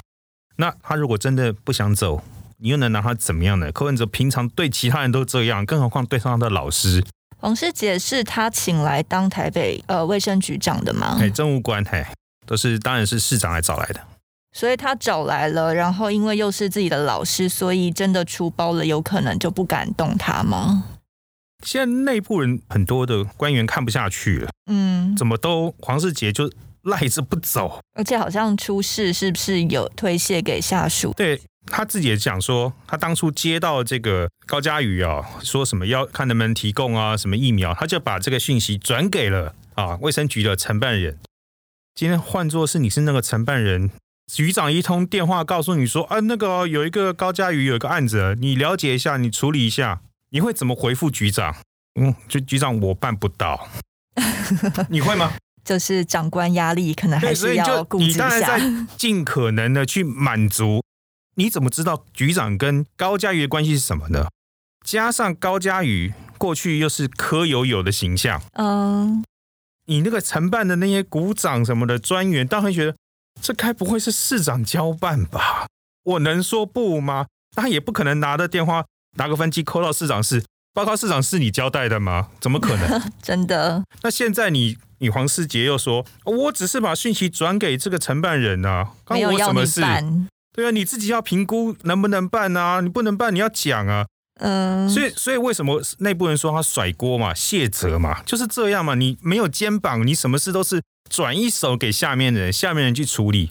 [0.57, 2.23] 那他如果真的不想走，
[2.59, 3.73] 你又能拿他怎么样呢？
[3.73, 7.03] 柯文哲平常对其他人都这样，更何况对上他的老师。
[7.39, 11.17] 黄世杰是他请来当台北呃卫生局长的吗？
[11.19, 12.05] 哎，政务官，嘿，
[12.45, 14.01] 都是当然是市长来找来的。
[14.57, 20.85] 所以他找来了，然后因为又是自己的老师，所以真的出包了，有可能就不敢动他吗？
[21.63, 26.51] 现在内部人很多的官员看不下去了，嗯，怎么都黄世杰就
[26.85, 31.13] 赖着不走，而且好像出事是不是有推卸给下属？
[31.15, 41.19] 对，他自己也讲说，他当初接到这个高嘉宇啊，说什么要看能不能提供啊什么疫苗，他就把这个讯息转给了啊卫生局的承办人。
[41.95, 43.91] 今天换作是你是那个承办人。
[44.27, 51.55] 局长一通电话告诉你说啊，那个有一个高嘉瑜有一个案子，你了解一下，你处理一下，你会怎么回复局长？
[51.99, 53.69] 嗯，就局长我办不到，
[54.91, 55.33] 你会吗？
[55.65, 58.29] 就是长官压力可能还是要顾及一下。
[58.29, 60.83] 你当然在尽可能的去满足。
[61.37, 64.27] 你怎么知道局长跟高嘉瑜的关系是什么呢？
[64.85, 69.25] 加上高嘉瑜过去又是柯友友的形象，嗯，
[69.87, 72.97] 你那个承办的那些股长什么的专员，当然觉得。
[73.41, 75.67] 这该不会是市长交办吧？
[76.05, 77.27] 我能说不吗？
[77.55, 78.85] 他也不可能拿着电话
[79.17, 80.45] 拿个分机扣到市长室，
[80.75, 82.29] 报告市长是你交代的吗？
[82.41, 83.03] 怎么可能？
[83.23, 83.83] 真的？
[84.03, 89.81] 那现在你你黄世杰又说，我只是把讯息转给这个承办人啊，关我什么事？
[90.53, 92.81] 对啊，你自己要评估能不能办啊？
[92.81, 94.07] 你不能办，你要讲啊。
[94.39, 98.95] 嗯，所以所以为什么内部人说他甩锅嘛、卸责嘛，就是这样嘛。
[98.95, 100.83] 你没有肩膀，你什么事都是。
[101.09, 103.51] 转一手给下面的人，下面人去处理，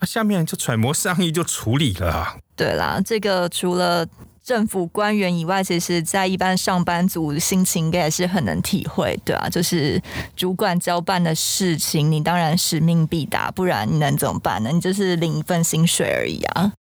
[0.00, 2.38] 那下面人就揣摩上意就处理了。
[2.56, 4.06] 对啦，这个除了
[4.42, 10.02] 政府官员以外，其实在一般上班族心情应该也是很能体会，对啊，就是
[10.34, 14.70] 主管交办的事情，你当然使命必达，不然你能怎么办呢？
[14.72, 16.72] 你就是领一份薪水而已啊。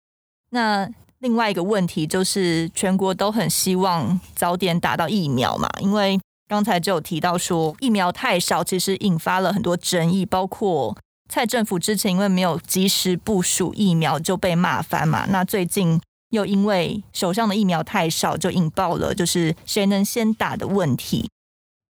[0.51, 0.89] 那
[1.19, 6.19] 另外一个问题就是，全国都很希望早点打到疫苗嘛，因为
[6.49, 10.97] 刚才就有提到说疫苗太少，其实引发了很多争议，包括
[11.29, 16.01] 蔡政府之前因为没有及时部署疫苗就被骂翻嘛，那最近。
[16.31, 21.31] 又因为手上的疫苗太少，就引爆了就是谁能先打的问题。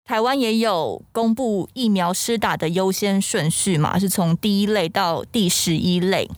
[0.05, 6.29] 台湾也有公布疫苗施打的优先顺序嘛，是从第一类到第十一类。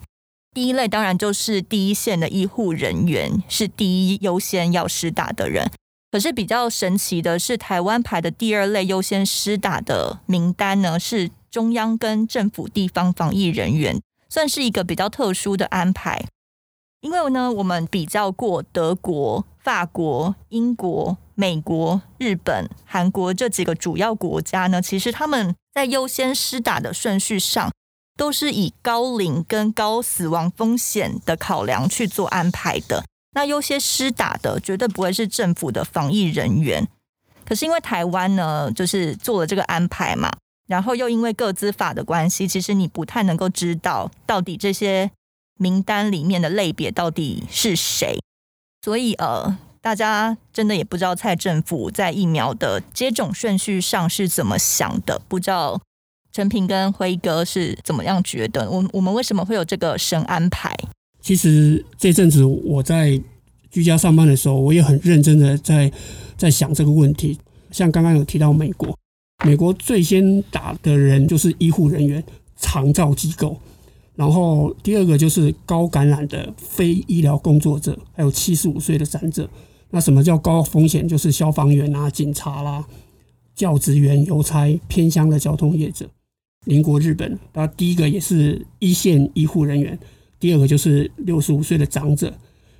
[0.55, 5.69] 第一类当然就是第一线的医护人员，是第一优先要施打的人。
[6.11, 14.01] 可是比较神奇的是，台湾排的第二类优先施打的名单呢，是中央跟政府地方防疫人员，
[14.31, 16.25] 算是一个比较特殊的安排。
[17.03, 27.71] 因为呢，我们比较过德国、法国、英国、美国、日本、韩国这几个主要国家呢，其实他们在优先施打的顺序上，
[28.17, 33.05] 都是以高龄跟高死亡风险的考量去做安排的。
[33.39, 36.89] 那优先施打的绝对不会是政府的防疫人员。
[37.45, 40.31] 可是因为台湾呢，就是做了这个安排嘛，
[40.67, 45.11] 然后又因为个资法的关系，其实你不太能够知道到底这些。
[45.61, 48.21] 名单里面的类别到底是谁？
[48.81, 55.21] 所以呃，大家真的也不知道蔡政府在疫苗的接种顺序上是怎么想的。
[55.27, 55.81] 不知道
[56.31, 58.71] 陈平跟辉哥是怎么样觉得？
[58.71, 60.77] 我我们为什么会有这个神安排？
[61.29, 63.21] 其实这阵子我在
[63.71, 65.93] 居家上班的时候，我也很认真的在
[66.39, 67.39] 在想这个问题。
[67.71, 68.97] 像刚刚有提到美国，
[69.45, 72.25] 美国最先打的人就是医护人员、
[72.57, 73.55] 长照机构。
[74.17, 79.47] 然后第二个就是高感染的非医疗工作者，还有七十五岁的长者。
[79.91, 81.07] 那什么叫高风险？
[81.07, 82.87] 就是消防员啊、警察啦、
[83.55, 86.09] 教职员、邮差、偏乡的交通业者。
[86.65, 89.99] 邻国日本，那第一个也是一线医护人员，
[90.41, 92.33] 第二个就是六十五岁的长者。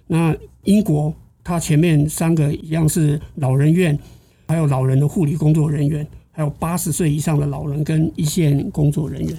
[0.07, 0.35] 那
[0.65, 3.99] 英国，它前面三个一样是老人院，
[4.47, 9.37] 还有老人的护理工作人员，还有八十岁以上的老人跟一线工作人员。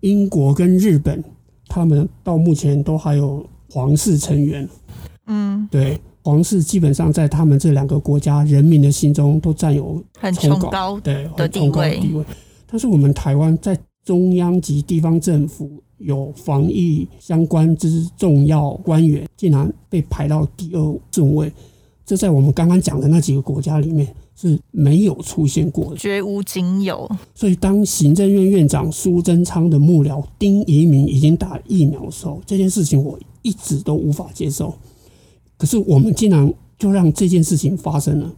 [0.00, 1.22] 英国跟日本，
[1.68, 4.68] 他们到目前都还有皇室成员。
[5.26, 12.24] 嗯，对，皇室基本上在他们这两个国家人民的心中都占有很崇高的地位。
[12.66, 13.78] 但是我们台湾在
[14.10, 21.52] 中央及地方政府有防疫相关之重要官员，竟然被排到第二顺位，
[22.04, 24.12] 这在我们刚刚讲的那几个国家里面。
[24.40, 27.06] 是没有出现过的，绝无仅有。
[27.34, 34.74] 所以，当行政院院长苏贞昌的幕僚丁仪明已经打疫苗的时候，这件事情我一直都无法接受。
[35.58, 38.32] 可是，我们竟然就让这件事情发生了。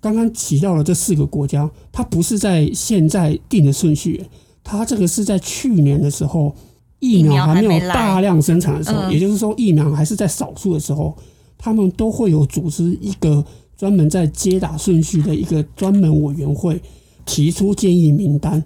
[0.00, 4.24] 刚刚提到了这四个国家，它不是在现在定的顺序，
[4.64, 6.54] 它这个是在去年的时候，
[6.98, 11.16] 疫苗还没有大量生产的时候，也就是说，疫苗还是在少数的时候，
[11.58, 13.44] 他们都会有组织一个。
[13.74, 16.80] 专门在接打顺序的一个专门委员会
[17.24, 18.62] 提出建议名单，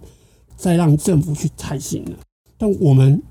[0.56, 2.12] 再让政府去采行的。
[2.58, 3.22] 但我们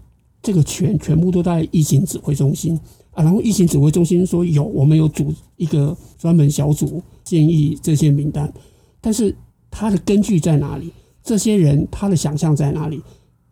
[0.41, 2.73] 这个全全部都在疫情指挥中心
[3.11, 8.51] 啊，然后疫情指挥中心说有，我们有组一个专门小组建议这些名单，
[8.99, 9.35] 但是
[9.69, 10.91] 它的根据在哪里？
[11.25, 13.01] 这些人他的想象在哪里？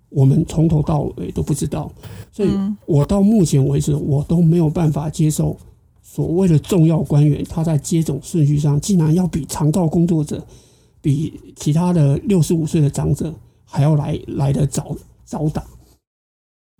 [0.09, 1.91] 我们从头到尾都不知道。
[2.31, 2.49] 所以
[2.85, 5.57] 我到目前为止，我都没有办法接受。
[6.03, 10.45] 所谓的重要官员，他在接种顺序上竟然要比长照工作者、
[11.01, 13.33] 比其他的六十五岁的长者
[13.65, 14.95] 还要来来得早
[15.25, 15.63] 早打。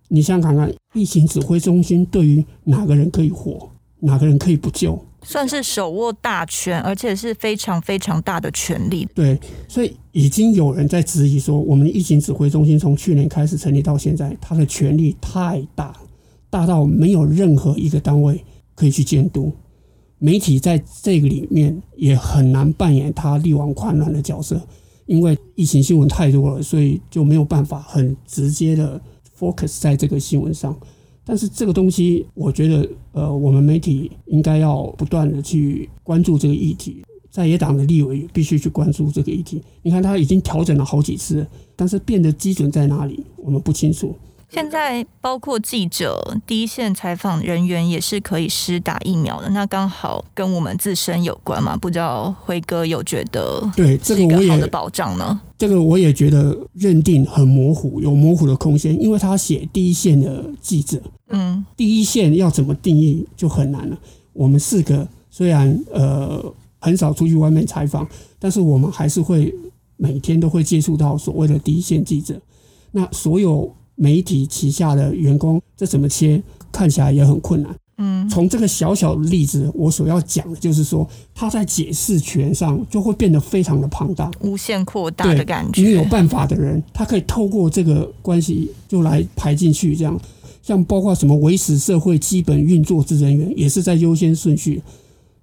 [0.10, 3.68] 你想想看看，疫情指挥中心对于哪个人可以活，
[4.02, 9.08] 哪个人可以不救，算是手握大权，而且是非常非常大的权力。
[9.16, 15.96] 对，所以已经有人在质疑说，我们疫情指挥中心从去年开始成立到现在，它的权力太大，
[16.50, 18.44] 大到没有任何一个单位。
[18.76, 19.52] 可以去监督
[20.18, 24.60] 媒体，在这个里面也很难扮演他力挽狂澜的角色，
[25.06, 29.00] 因为疫情新闻太多了，所以就没有办法很直接的
[29.38, 30.76] focus 在这个新闻上。
[31.26, 39.62] 但是这个东西，我觉得，呃，我们媒体应该要不断的去关注这个议题，在野党的立委必须去关注这个议题。
[39.82, 41.46] 你看，他已经调整了好几次，
[41.76, 44.16] 但是变的基准在哪里，我们不清楚。
[44.54, 51.76] 现在包括记者、第一线采访人员也是可以施打疫苗的，那刚好跟我们自身有关嘛？
[51.76, 55.42] 不知道辉哥有觉得对这个好的保障呢？
[55.58, 63.98] 这个我也觉得认定很模糊，有模糊的空间，因为他写第一线的记者，嗯，第一线要怎么定义就很难了。
[64.34, 66.46] 我们四个虽然呃
[66.78, 69.52] 很少出去外面采访，但是我们还是会
[69.98, 72.40] 每天都会接触到所谓的第一线记者。
[72.92, 76.42] 那所有媒体旗下的员工，这怎么切，
[76.72, 77.76] 看起来也很困难。
[77.98, 85.84] 嗯，从这个小小的例子，我所要讲的就是说，他在解释权上就会变得非常的庞大，无限扩大的感觉。
[85.84, 90.20] 你有办法的人，他可以透过这个关系就来排进去，这样。
[90.64, 94.82] 像包括什么维持社会基本运作之人员，也是在优先顺序。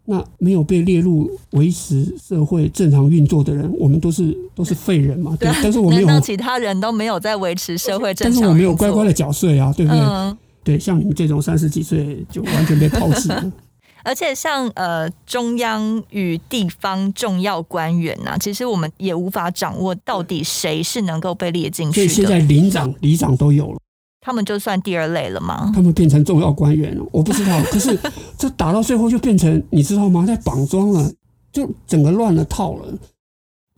[0.07, 5.37] 那没有被列入维持社会正常运作的人，我们都是都是废人嘛？
[5.39, 5.51] 对。
[5.63, 8.41] 但是我没有，难道其他人都没有在维持社会正常？
[8.41, 10.01] 但是我没有乖乖的缴税啊，对不对？
[10.01, 13.53] 嗯对，像你们这种三十几岁就完全被抛弃了。
[14.05, 22.09] 而且像呃中央与地方重要官员呐、啊，其实我们也无法掌握到底谁是能够被列进去的。
[22.09, 23.79] 所以现在领长、里长都有了，
[24.21, 25.73] 他们就算第二类了吗？
[25.75, 27.63] 他们变成重要官员了，我不知道。
[27.65, 27.99] 可是
[28.37, 30.25] 这打到最后就变成你知道吗？
[30.27, 31.11] 在绑桩了，
[31.51, 32.95] 就整个乱了套了。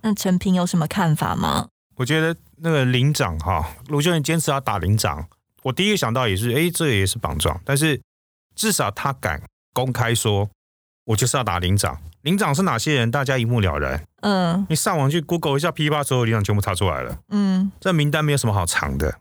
[0.03, 1.68] 那陈平有什么看法吗？
[1.97, 5.26] 我觉得那个领长哈，卢秀燕坚持要打领长。
[5.62, 8.01] 我第一个想到也是，哎，这个也是绑桩，但是
[8.57, 9.40] 至少他敢
[9.72, 10.51] 公开说，
[11.05, 11.97] 我就是要打领长。
[12.22, 13.11] 领长是哪些人？
[13.11, 14.05] 大家一目了然。
[14.22, 17.18] 嗯，你上网去 Google 一下，噼啪，所有领长全部查出来了。
[17.28, 19.18] 嗯，这名单没有什么好藏的。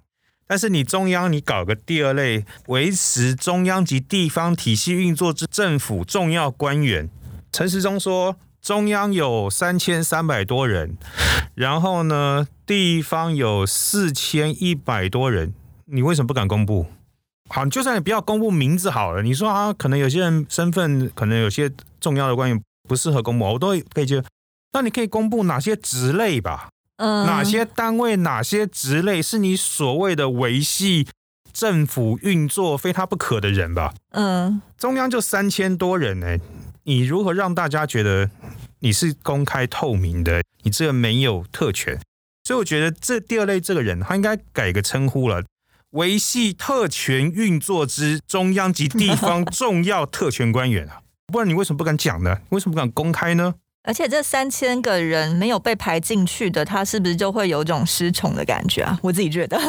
[0.51, 7.09] 但是你中央，你搞个第二类，维持中央及地方体系运作之政府重要官员。
[7.53, 10.97] 陈时中说，中央有三千三百多人，
[11.55, 15.53] 然后呢，地方有四千一百多人。
[15.85, 16.85] 你为什么不敢公布？
[17.47, 19.21] 好，就算你不要公布名字好了。
[19.21, 21.71] 你说啊，可能有些人身份，可能有些
[22.01, 24.21] 重要的官员不适合公布，我都可以接。
[24.73, 26.67] 那你可以公布哪些职类吧？
[27.01, 31.07] 嗯，哪些单位、哪些职类是你所谓的维系
[31.51, 33.95] 政府运作非他不可的人吧？
[34.11, 36.37] 嗯，中央就三千多人呢，
[36.83, 38.29] 你如何让大家觉得
[38.81, 40.43] 你是公开透明的？
[40.61, 41.99] 你这个没有特权，
[42.43, 45.43] 所以我觉得这第二类这个人，他应该改个称呼了。
[45.91, 51.01] 维系特权运作之中央及地方重要特权官员啊，
[51.33, 52.37] 不然你为什么不敢讲呢？
[52.49, 53.55] 为什么不敢公开呢？
[53.83, 58.99] 而且这三千个人没有被排进去的，他是不是就会有种失宠的感觉啊？
[59.01, 59.59] 我自己觉得，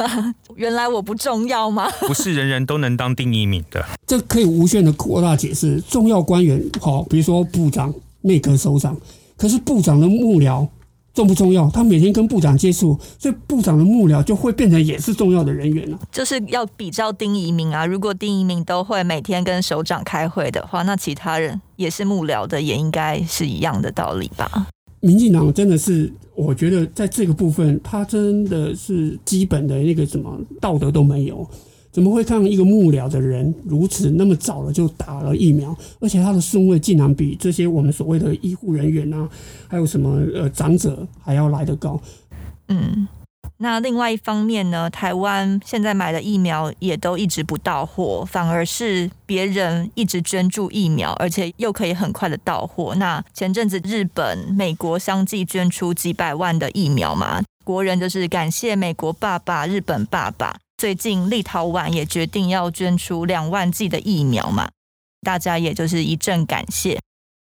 [0.54, 1.90] 原来我不重要吗？
[2.00, 5.80] 不是人人都能当第一名的， 这可以无限的扩大解释。
[5.80, 8.94] 重要官员好，比如说部长、内阁首长，
[9.38, 10.68] 可是部长的幕僚。
[11.14, 11.70] 重不重要？
[11.70, 15.98] 他每天跟部长接触，所以部长的幕僚就会变成也是重要的人员了。
[16.10, 24.68] 就是要比较丁一明啊，如果丁一明都会每天跟首长开会的话，那其他人也是幕僚的，也应该是一样的道理吧？
[25.00, 31.46] 民进党真的是，我觉得在这个部分，他真的是基本的那个什么道德都没有。
[31.92, 39.28] 怎么会看一个幕僚的人如此那么早了就打了疫苗，而且他的顺位竟然比这些我们所谓的医护人员啊，
[39.68, 42.00] 还有什么呃长者还要来得高？
[42.68, 43.06] 嗯，
[43.58, 52.94] 那另外一方面呢，台湾现在买的疫苗也都一直不到货，反而是别人一直捐助疫苗，而且又可以很快的到货。
[52.94, 60.56] 那前阵子日本、美国相继捐出几百万的疫苗嘛，国人就是感谢美国爸爸、日本爸爸。
[60.82, 64.68] 最近立陶宛也决定要捐出两万剂的疫苗嘛，
[65.20, 66.98] 大家也就是一阵感谢。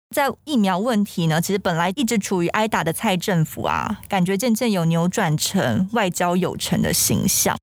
[0.09, 7.55] 在疫苗问题呢，其实本来一直处于挨打的蔡政府啊，感觉渐渐有扭转成外交有成的形象。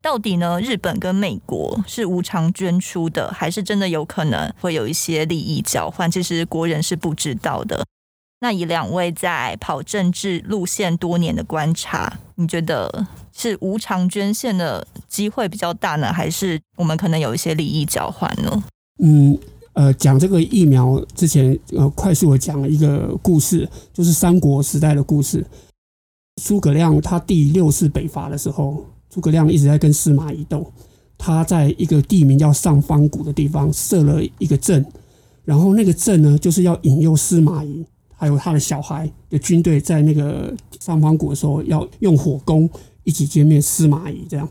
[0.00, 6.08] 到底呢，日本跟美国是无偿捐出的，还是真的有可能会有一些利益交换？
[6.08, 7.84] 其实国人是不知道的。
[8.40, 13.06] 那以两位在跑政治路线多年的观察，你觉得？
[13.38, 18.64] 是无偿捐献的机会比较大呢，还是我们可能有一些利益交换呢？
[19.04, 19.38] 嗯，
[19.74, 25.44] 呃，讲这个疫苗之前，呃，快速的讲了一个故事，就是三国时代的故事。
[26.42, 30.72] 诸葛亮他第六次北伐的时候，诸葛亮一直在跟司马懿斗。
[31.18, 34.82] 他在一个地名叫上方谷的地方设了一个阵，
[35.44, 37.84] 然后那个阵呢，就是要引诱司马懿
[38.16, 42.68] 还有他的小孩的军队在那个上方谷的时候要用火攻。
[43.04, 44.48] 一起歼灭司马懿，这样，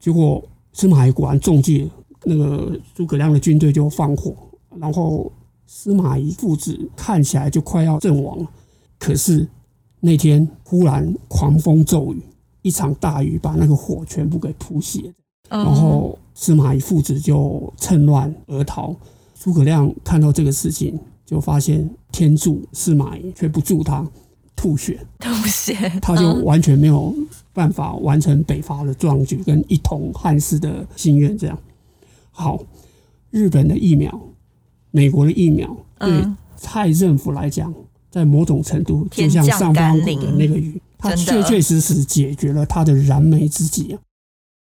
[0.00, 1.88] 结果司马懿果然中计，
[2.24, 4.34] 那个诸葛亮的军队就放火，
[4.80, 5.30] 然后
[5.64, 8.50] 司马懿父子看起来就快要阵亡了。
[8.98, 9.46] 可是
[10.00, 12.20] 那天忽然狂风骤雨，
[12.62, 15.12] 一场大雨把那个火全部给扑熄，
[15.48, 18.92] 然后司马懿父子就趁乱而逃。
[19.38, 20.98] 诸葛亮看到这个事情，
[21.30, 24.04] 就发现天助司马懿，却不助他。
[24.56, 27.14] 吐血， 吐血，他就完全没有
[27.52, 31.38] 办法完成北伐的壮举跟一统汉室的心愿。
[31.38, 31.56] 这样，
[32.32, 32.60] 好，
[33.30, 34.20] 日本的疫苗
[34.90, 36.26] 美国的疫苗对
[36.56, 37.72] 蔡政府来讲，
[38.10, 43.98] 在某种程度就像上方谷的那个雨，它确确实实解决了他的燃眉之急啊。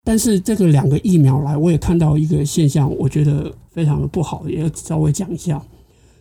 [0.02, 5.62] 但是这个两个疫苗来，我也看到一个现象，我觉得非常的不好，也要稍微讲一下，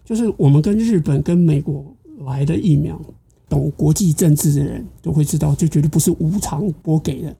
[0.05, 1.85] 就是我们跟日本跟美国
[2.25, 2.99] 来的疫苗，
[3.47, 7.35] 懂国际政治的人都会知道，就绝对不是无偿拨给的。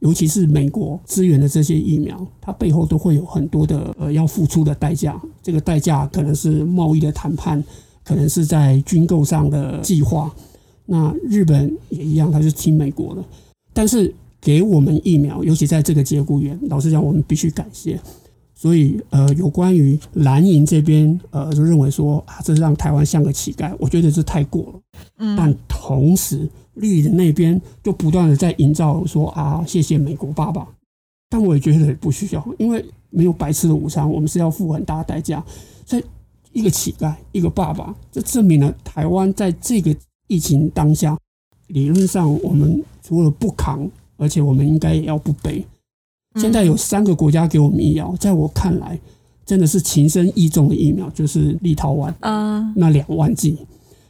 [0.00, 5.20] 尤其是美国支援的这些疫苗，它背后都会有很多的呃要付出的代价。
[5.42, 7.62] 这个代价可能是贸易的谈判，
[8.04, 10.32] 可能是在军购上的计划。
[10.86, 13.24] 那日本也一样，它是听美国的。
[13.72, 18.00] 但是给我们疫苗，尤其在这个节骨眼，老实讲，我们必须感谢。
[18.58, 24.80] 所以呃，有关于蓝营这边呃，就认为说啊，这是让台湾像个乞丐，我觉得这太过了。
[25.18, 26.50] 嗯，但同时。
[26.78, 30.64] 绿的那边就不断的在营造说啊，谢谢美国爸爸，
[31.28, 35.44] 但我也觉得不需要，因为没有白吃的午餐，我们是要付很大代价。
[35.84, 36.04] 所以
[36.52, 39.92] 一个乞丐，一个爸爸，这证明了台湾在这个
[40.28, 41.18] 疫情当下，
[41.66, 45.66] 理论上我们除了不扛，而且我们应该也要不背。
[46.38, 48.98] 现在有三个国家给我们疫苗，在我看来，
[49.44, 53.56] 真的是情深意重的疫苗，就是立陶宛，啊，那两万剂。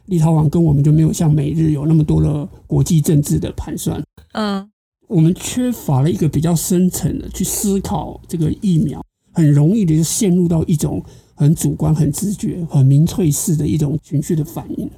[0.05, 4.03] 立陶宛跟我们就没有像美日有那么多的国际政治的盘算，
[4.33, 4.67] 嗯，
[5.07, 10.99] 我们缺乏了一个比较深层的去思考这个疫苗，很容易的就陷入到一种
[11.35, 14.89] 很主观、很直觉、很民粹式的一种情绪的反应。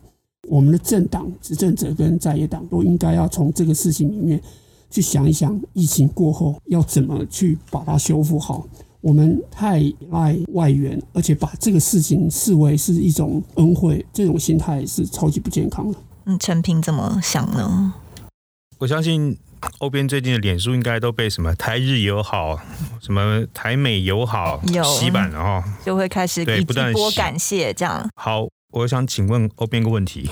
[0.47, 4.41] 我们的政党、执政者跟在野党都应该要从这个事情里面
[4.91, 8.67] 去想一想，疫情过后要怎么去把它修复好。
[8.99, 15.97] 我们太依赖外援，而且把这个事情视为是一种恩惠，这种心态是超级不健康的。
[16.25, 17.95] 嗯，陈平怎么想呢？
[18.77, 19.35] 我相信
[19.79, 22.59] 欧编最近的脸书应该都被什么台日友好、
[23.01, 28.07] 什么台美友好洗版了哦，就会开始对不断多感谢这样。
[28.15, 30.29] 好，我想请问欧编个问题：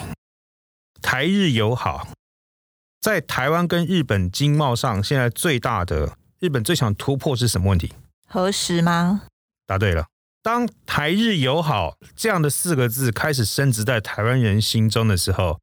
[1.01, 2.07] 台日友好
[3.01, 7.93] 在台湾跟日本经贸上，现在最大的日本最想突破是什么问题？
[8.27, 9.21] 核实吗？
[9.65, 10.05] 答对了。
[10.41, 15.59] 当台日友好这样的四个字开始升值在台湾人心中的时候，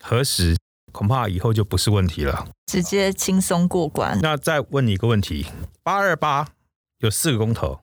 [0.00, 0.56] 核实
[0.90, 4.18] 恐怕以后就不是问题了，直接轻松过关。
[4.20, 5.46] 那再问你一个问题：
[5.82, 6.48] 八二八
[6.98, 7.80] 有四个公投，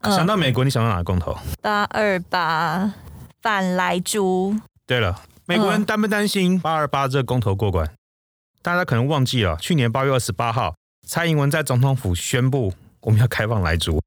[0.00, 1.36] 嗯、想到美国，你想到哪个公投？
[1.60, 2.94] 八二八
[3.42, 4.56] 反莱猪。
[4.86, 7.90] 对了，美国人担不担心八二八这个公投过关？
[8.60, 10.74] 嗯、大家可能忘记了，去年八月二十八号，
[11.06, 12.74] 蔡英文在总统府宣布。
[13.02, 13.98] 我们要开放莱猪，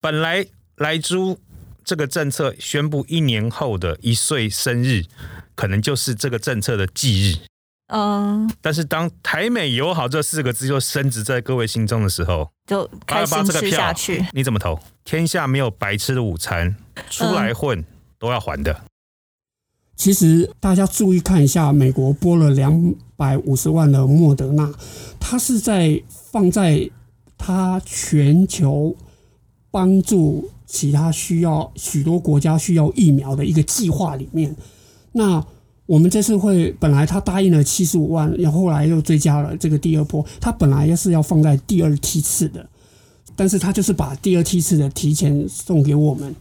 [0.00, 0.44] 本来
[0.78, 1.38] 莱猪
[1.84, 5.04] 这个政策宣布一年后的一岁生日，
[5.54, 7.36] 可能就是这个政策的忌日。
[7.86, 14.26] 嗯，但是当台美友好这四个字就升值在各位心中的时候，就开心吃下去。
[14.32, 14.76] 你怎么投？
[15.04, 16.74] 天下没有白吃的午餐，
[17.08, 17.84] 出来混
[18.18, 18.82] 都要还的。
[19.96, 24.72] 其实大家注意看一下，美国拨了两百五十万的莫德纳，
[25.18, 26.90] 它是在放在。
[27.44, 28.94] 它全球
[29.68, 34.54] 帮助其他需要许多国家需要疫苗的一个计划里面，
[35.10, 35.44] 那
[35.84, 42.64] 我们这次会本来他答应了七十五万，然后来又追加了这个第二波，他本来是要放在第二梯次的，
[43.34, 46.32] 但是他就是把第二梯次的提前送给我们。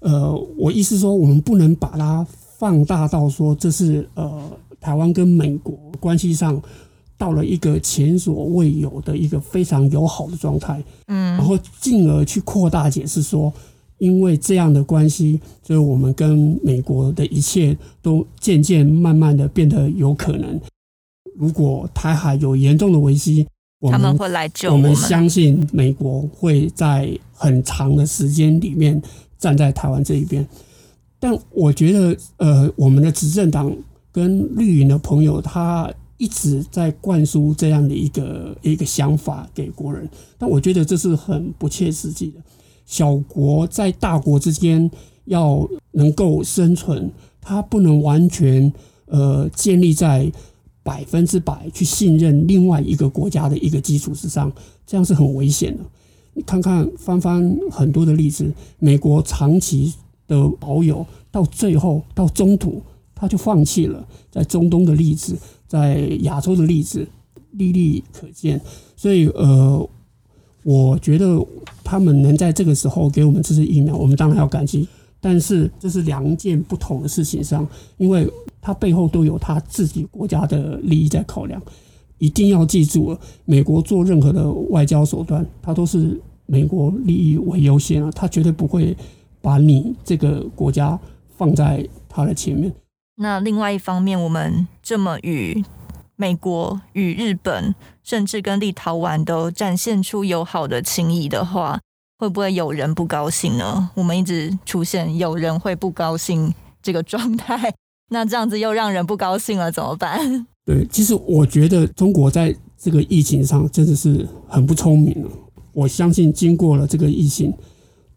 [0.00, 2.26] 呃，我意思说，我们不能把它
[2.58, 4.50] 放大到说这是呃
[4.80, 6.60] 台湾跟美国关系上。
[7.20, 13.52] 到了一个前所未有的一个非常友好的状态，嗯，然后进而去扩大解释说，
[13.98, 20.60] 因为这样的关系，所以我们跟美国的一切都渐渐慢慢的变得有可能。
[21.36, 23.44] 如果台海有严重的危机，
[23.80, 24.92] 我们，他们会来救我们。
[24.92, 29.02] 我们相信美国会在很长的时间里面
[29.36, 30.46] 站在台湾这一边。
[31.20, 33.76] 但我觉得，呃，我们的执政党
[34.12, 35.92] 跟绿营的朋友，他。
[36.20, 42.40] 一直在灌输这样的一个一个想法给国人，但我觉得这是很不切实际的。
[42.84, 44.90] 小国在大国之间
[45.26, 47.08] 要能够生存，
[47.40, 48.72] 它不能完全
[49.06, 50.28] 呃建立在
[50.82, 54.50] 百分之百去信任另外一个国家的一个基础之上，
[54.84, 55.84] 这样是很危险的。
[56.34, 59.94] 你看看翻翻很多的例子，美国长期
[60.28, 62.80] 的保有到最后到中途，
[63.16, 65.36] 他就放弃了，在中东的例子。
[65.66, 67.06] 在亚洲的例子
[67.50, 68.58] 历历可见，
[68.96, 69.86] 所以呃，
[70.62, 71.38] 我觉得
[71.84, 74.88] 他们能在这个时候给我们这支疫苗，我们当然要感激。
[75.20, 77.68] 但是这是两件不同的事情上，
[77.98, 78.26] 因为
[78.62, 81.60] 它背后都有他自己国家的利益在考量。
[82.16, 83.14] 一定要记住，
[83.44, 88.96] 美国做任何的外交手段，它都是美国利益为优先啊，他绝对不会
[89.48, 90.98] 把你这个国家
[91.38, 92.70] 放在他的前面。
[93.16, 95.64] 那另外一方面，我们这么与
[96.16, 101.80] 美国、与日本，甚至跟立陶宛都展现出友好的情谊的话，
[102.18, 103.88] 会不会有人不高兴呢？
[103.94, 107.72] 我们一直出现有人会不高兴这个状态，
[108.12, 110.46] 那这样子又让人不高兴了，怎么办？
[110.66, 115.30] 对，其实我觉得中国在这个疫情上真的是很不聪明了。
[115.72, 117.54] 我相信经过了这个疫情，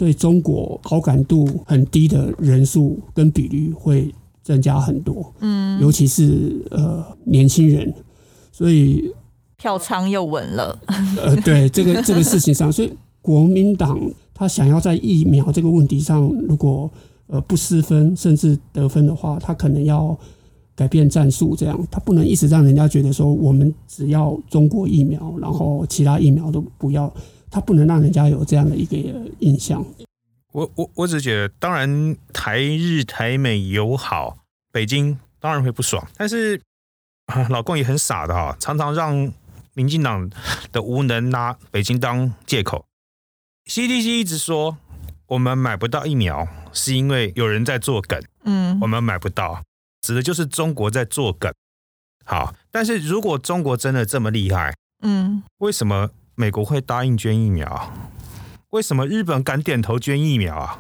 [0.02, 5.32] 对中国好感度很低的人数跟比率会增加很多。
[5.42, 7.94] 嗯，尤其是呃年轻人，
[8.52, 9.14] 所以
[9.58, 10.76] 票仓又稳了。
[11.22, 12.92] 呃，对这个 这个事情上，所以。
[13.24, 14.00] 国民党
[14.34, 16.90] 他想要在疫苗这个问题上，如果
[17.28, 20.18] 呃不失分甚至得分的话，他可能要
[20.76, 27.14] 改变战术，这样他不能一直让人家觉得说我们只要中国疫苗，然后其他疫苗都不要，
[27.52, 28.98] 他不能让人家有这样的一个
[29.40, 29.86] 印象。
[30.54, 34.40] 我我我只觉得，当然台日台美友好，
[34.72, 36.60] 北京当然会不爽，但是
[37.28, 39.32] 啊，老共也很傻的哈，常常让
[39.74, 40.30] 民进党
[40.72, 42.86] 的无能拿北京当借口。
[43.66, 44.78] CDC 一直说
[45.28, 48.22] 我们买不到疫苗，是因为有人在做梗。
[48.44, 49.64] 嗯，我们买不到，
[50.02, 51.54] 指的就是中国在做梗。
[52.26, 57.92] 好，但是如果中国真的这么厉害，嗯，为什么美国会答应捐疫苗？
[58.70, 60.80] 为什么日本敢点头捐疫苗啊？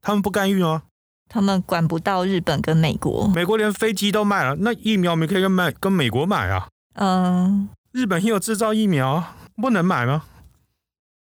[0.00, 0.84] 他们不干预吗？
[1.28, 3.28] 他们管不到日本跟美国。
[3.28, 6.68] 美国连飞机都卖了，那疫苗我们可以跟买跟美国买啊？
[6.94, 10.24] 嗯，日本也有制造疫苗，不能买吗？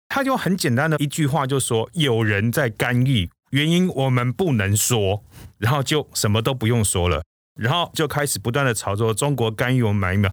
[0.09, 5.24] 他就很简单的一句话就说有人在干预，原因我们不能说，
[5.59, 7.24] 然后就什么都不用说了，
[7.59, 10.30] 然后就开始不断的炒作中国干预我们买疫苗。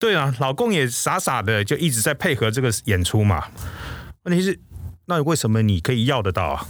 [0.00, 3.48] 对啊，老公也傻傻的就一直在配合这个演出嘛。
[4.24, 4.58] 问题是，
[5.04, 6.66] 那为什么你可以要得到啊？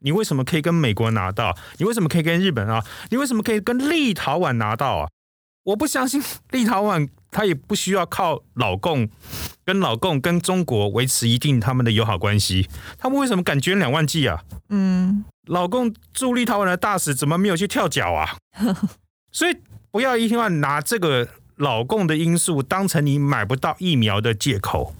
[0.00, 1.54] 你为什么可以跟美国拿到？
[1.76, 2.82] 你为什么可以跟日本啊？
[3.10, 5.08] 你为什么可以跟立陶宛拿到啊？
[5.64, 9.06] 我不相信立陶宛他也不需要靠老共
[9.66, 14.42] 跟老共跟中国维持一定他们的友好关系，他们为什么敢捐两万剂啊？
[14.70, 18.36] 嗯，老共驻立陶宛的大使怎么没有去跳脚啊？
[19.30, 19.54] 所以
[19.90, 21.28] 不要一天到晚拿这个
[21.58, 24.94] 老共的因素当成你买不到疫苗的借口。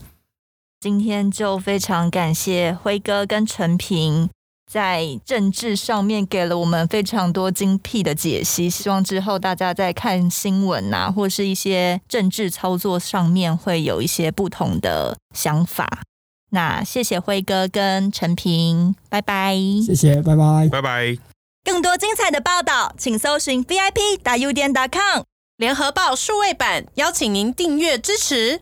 [0.81, 4.29] 今天就非常感谢辉哥跟陈平。
[4.71, 16.03] 在政治上面给了我们非常多精辟的解析，希望之后大家在看新闻啊，或是一些政治操作上面会有一些不同的想法。
[16.51, 19.57] 那谢谢辉哥跟陈平，拜拜。
[19.87, 21.17] 谢谢，拜拜，拜拜。
[21.65, 25.23] 更多精彩的报道，请搜寻 VIP 大 U 点 com
[25.59, 28.61] 联合报数位版，邀请您订阅支持。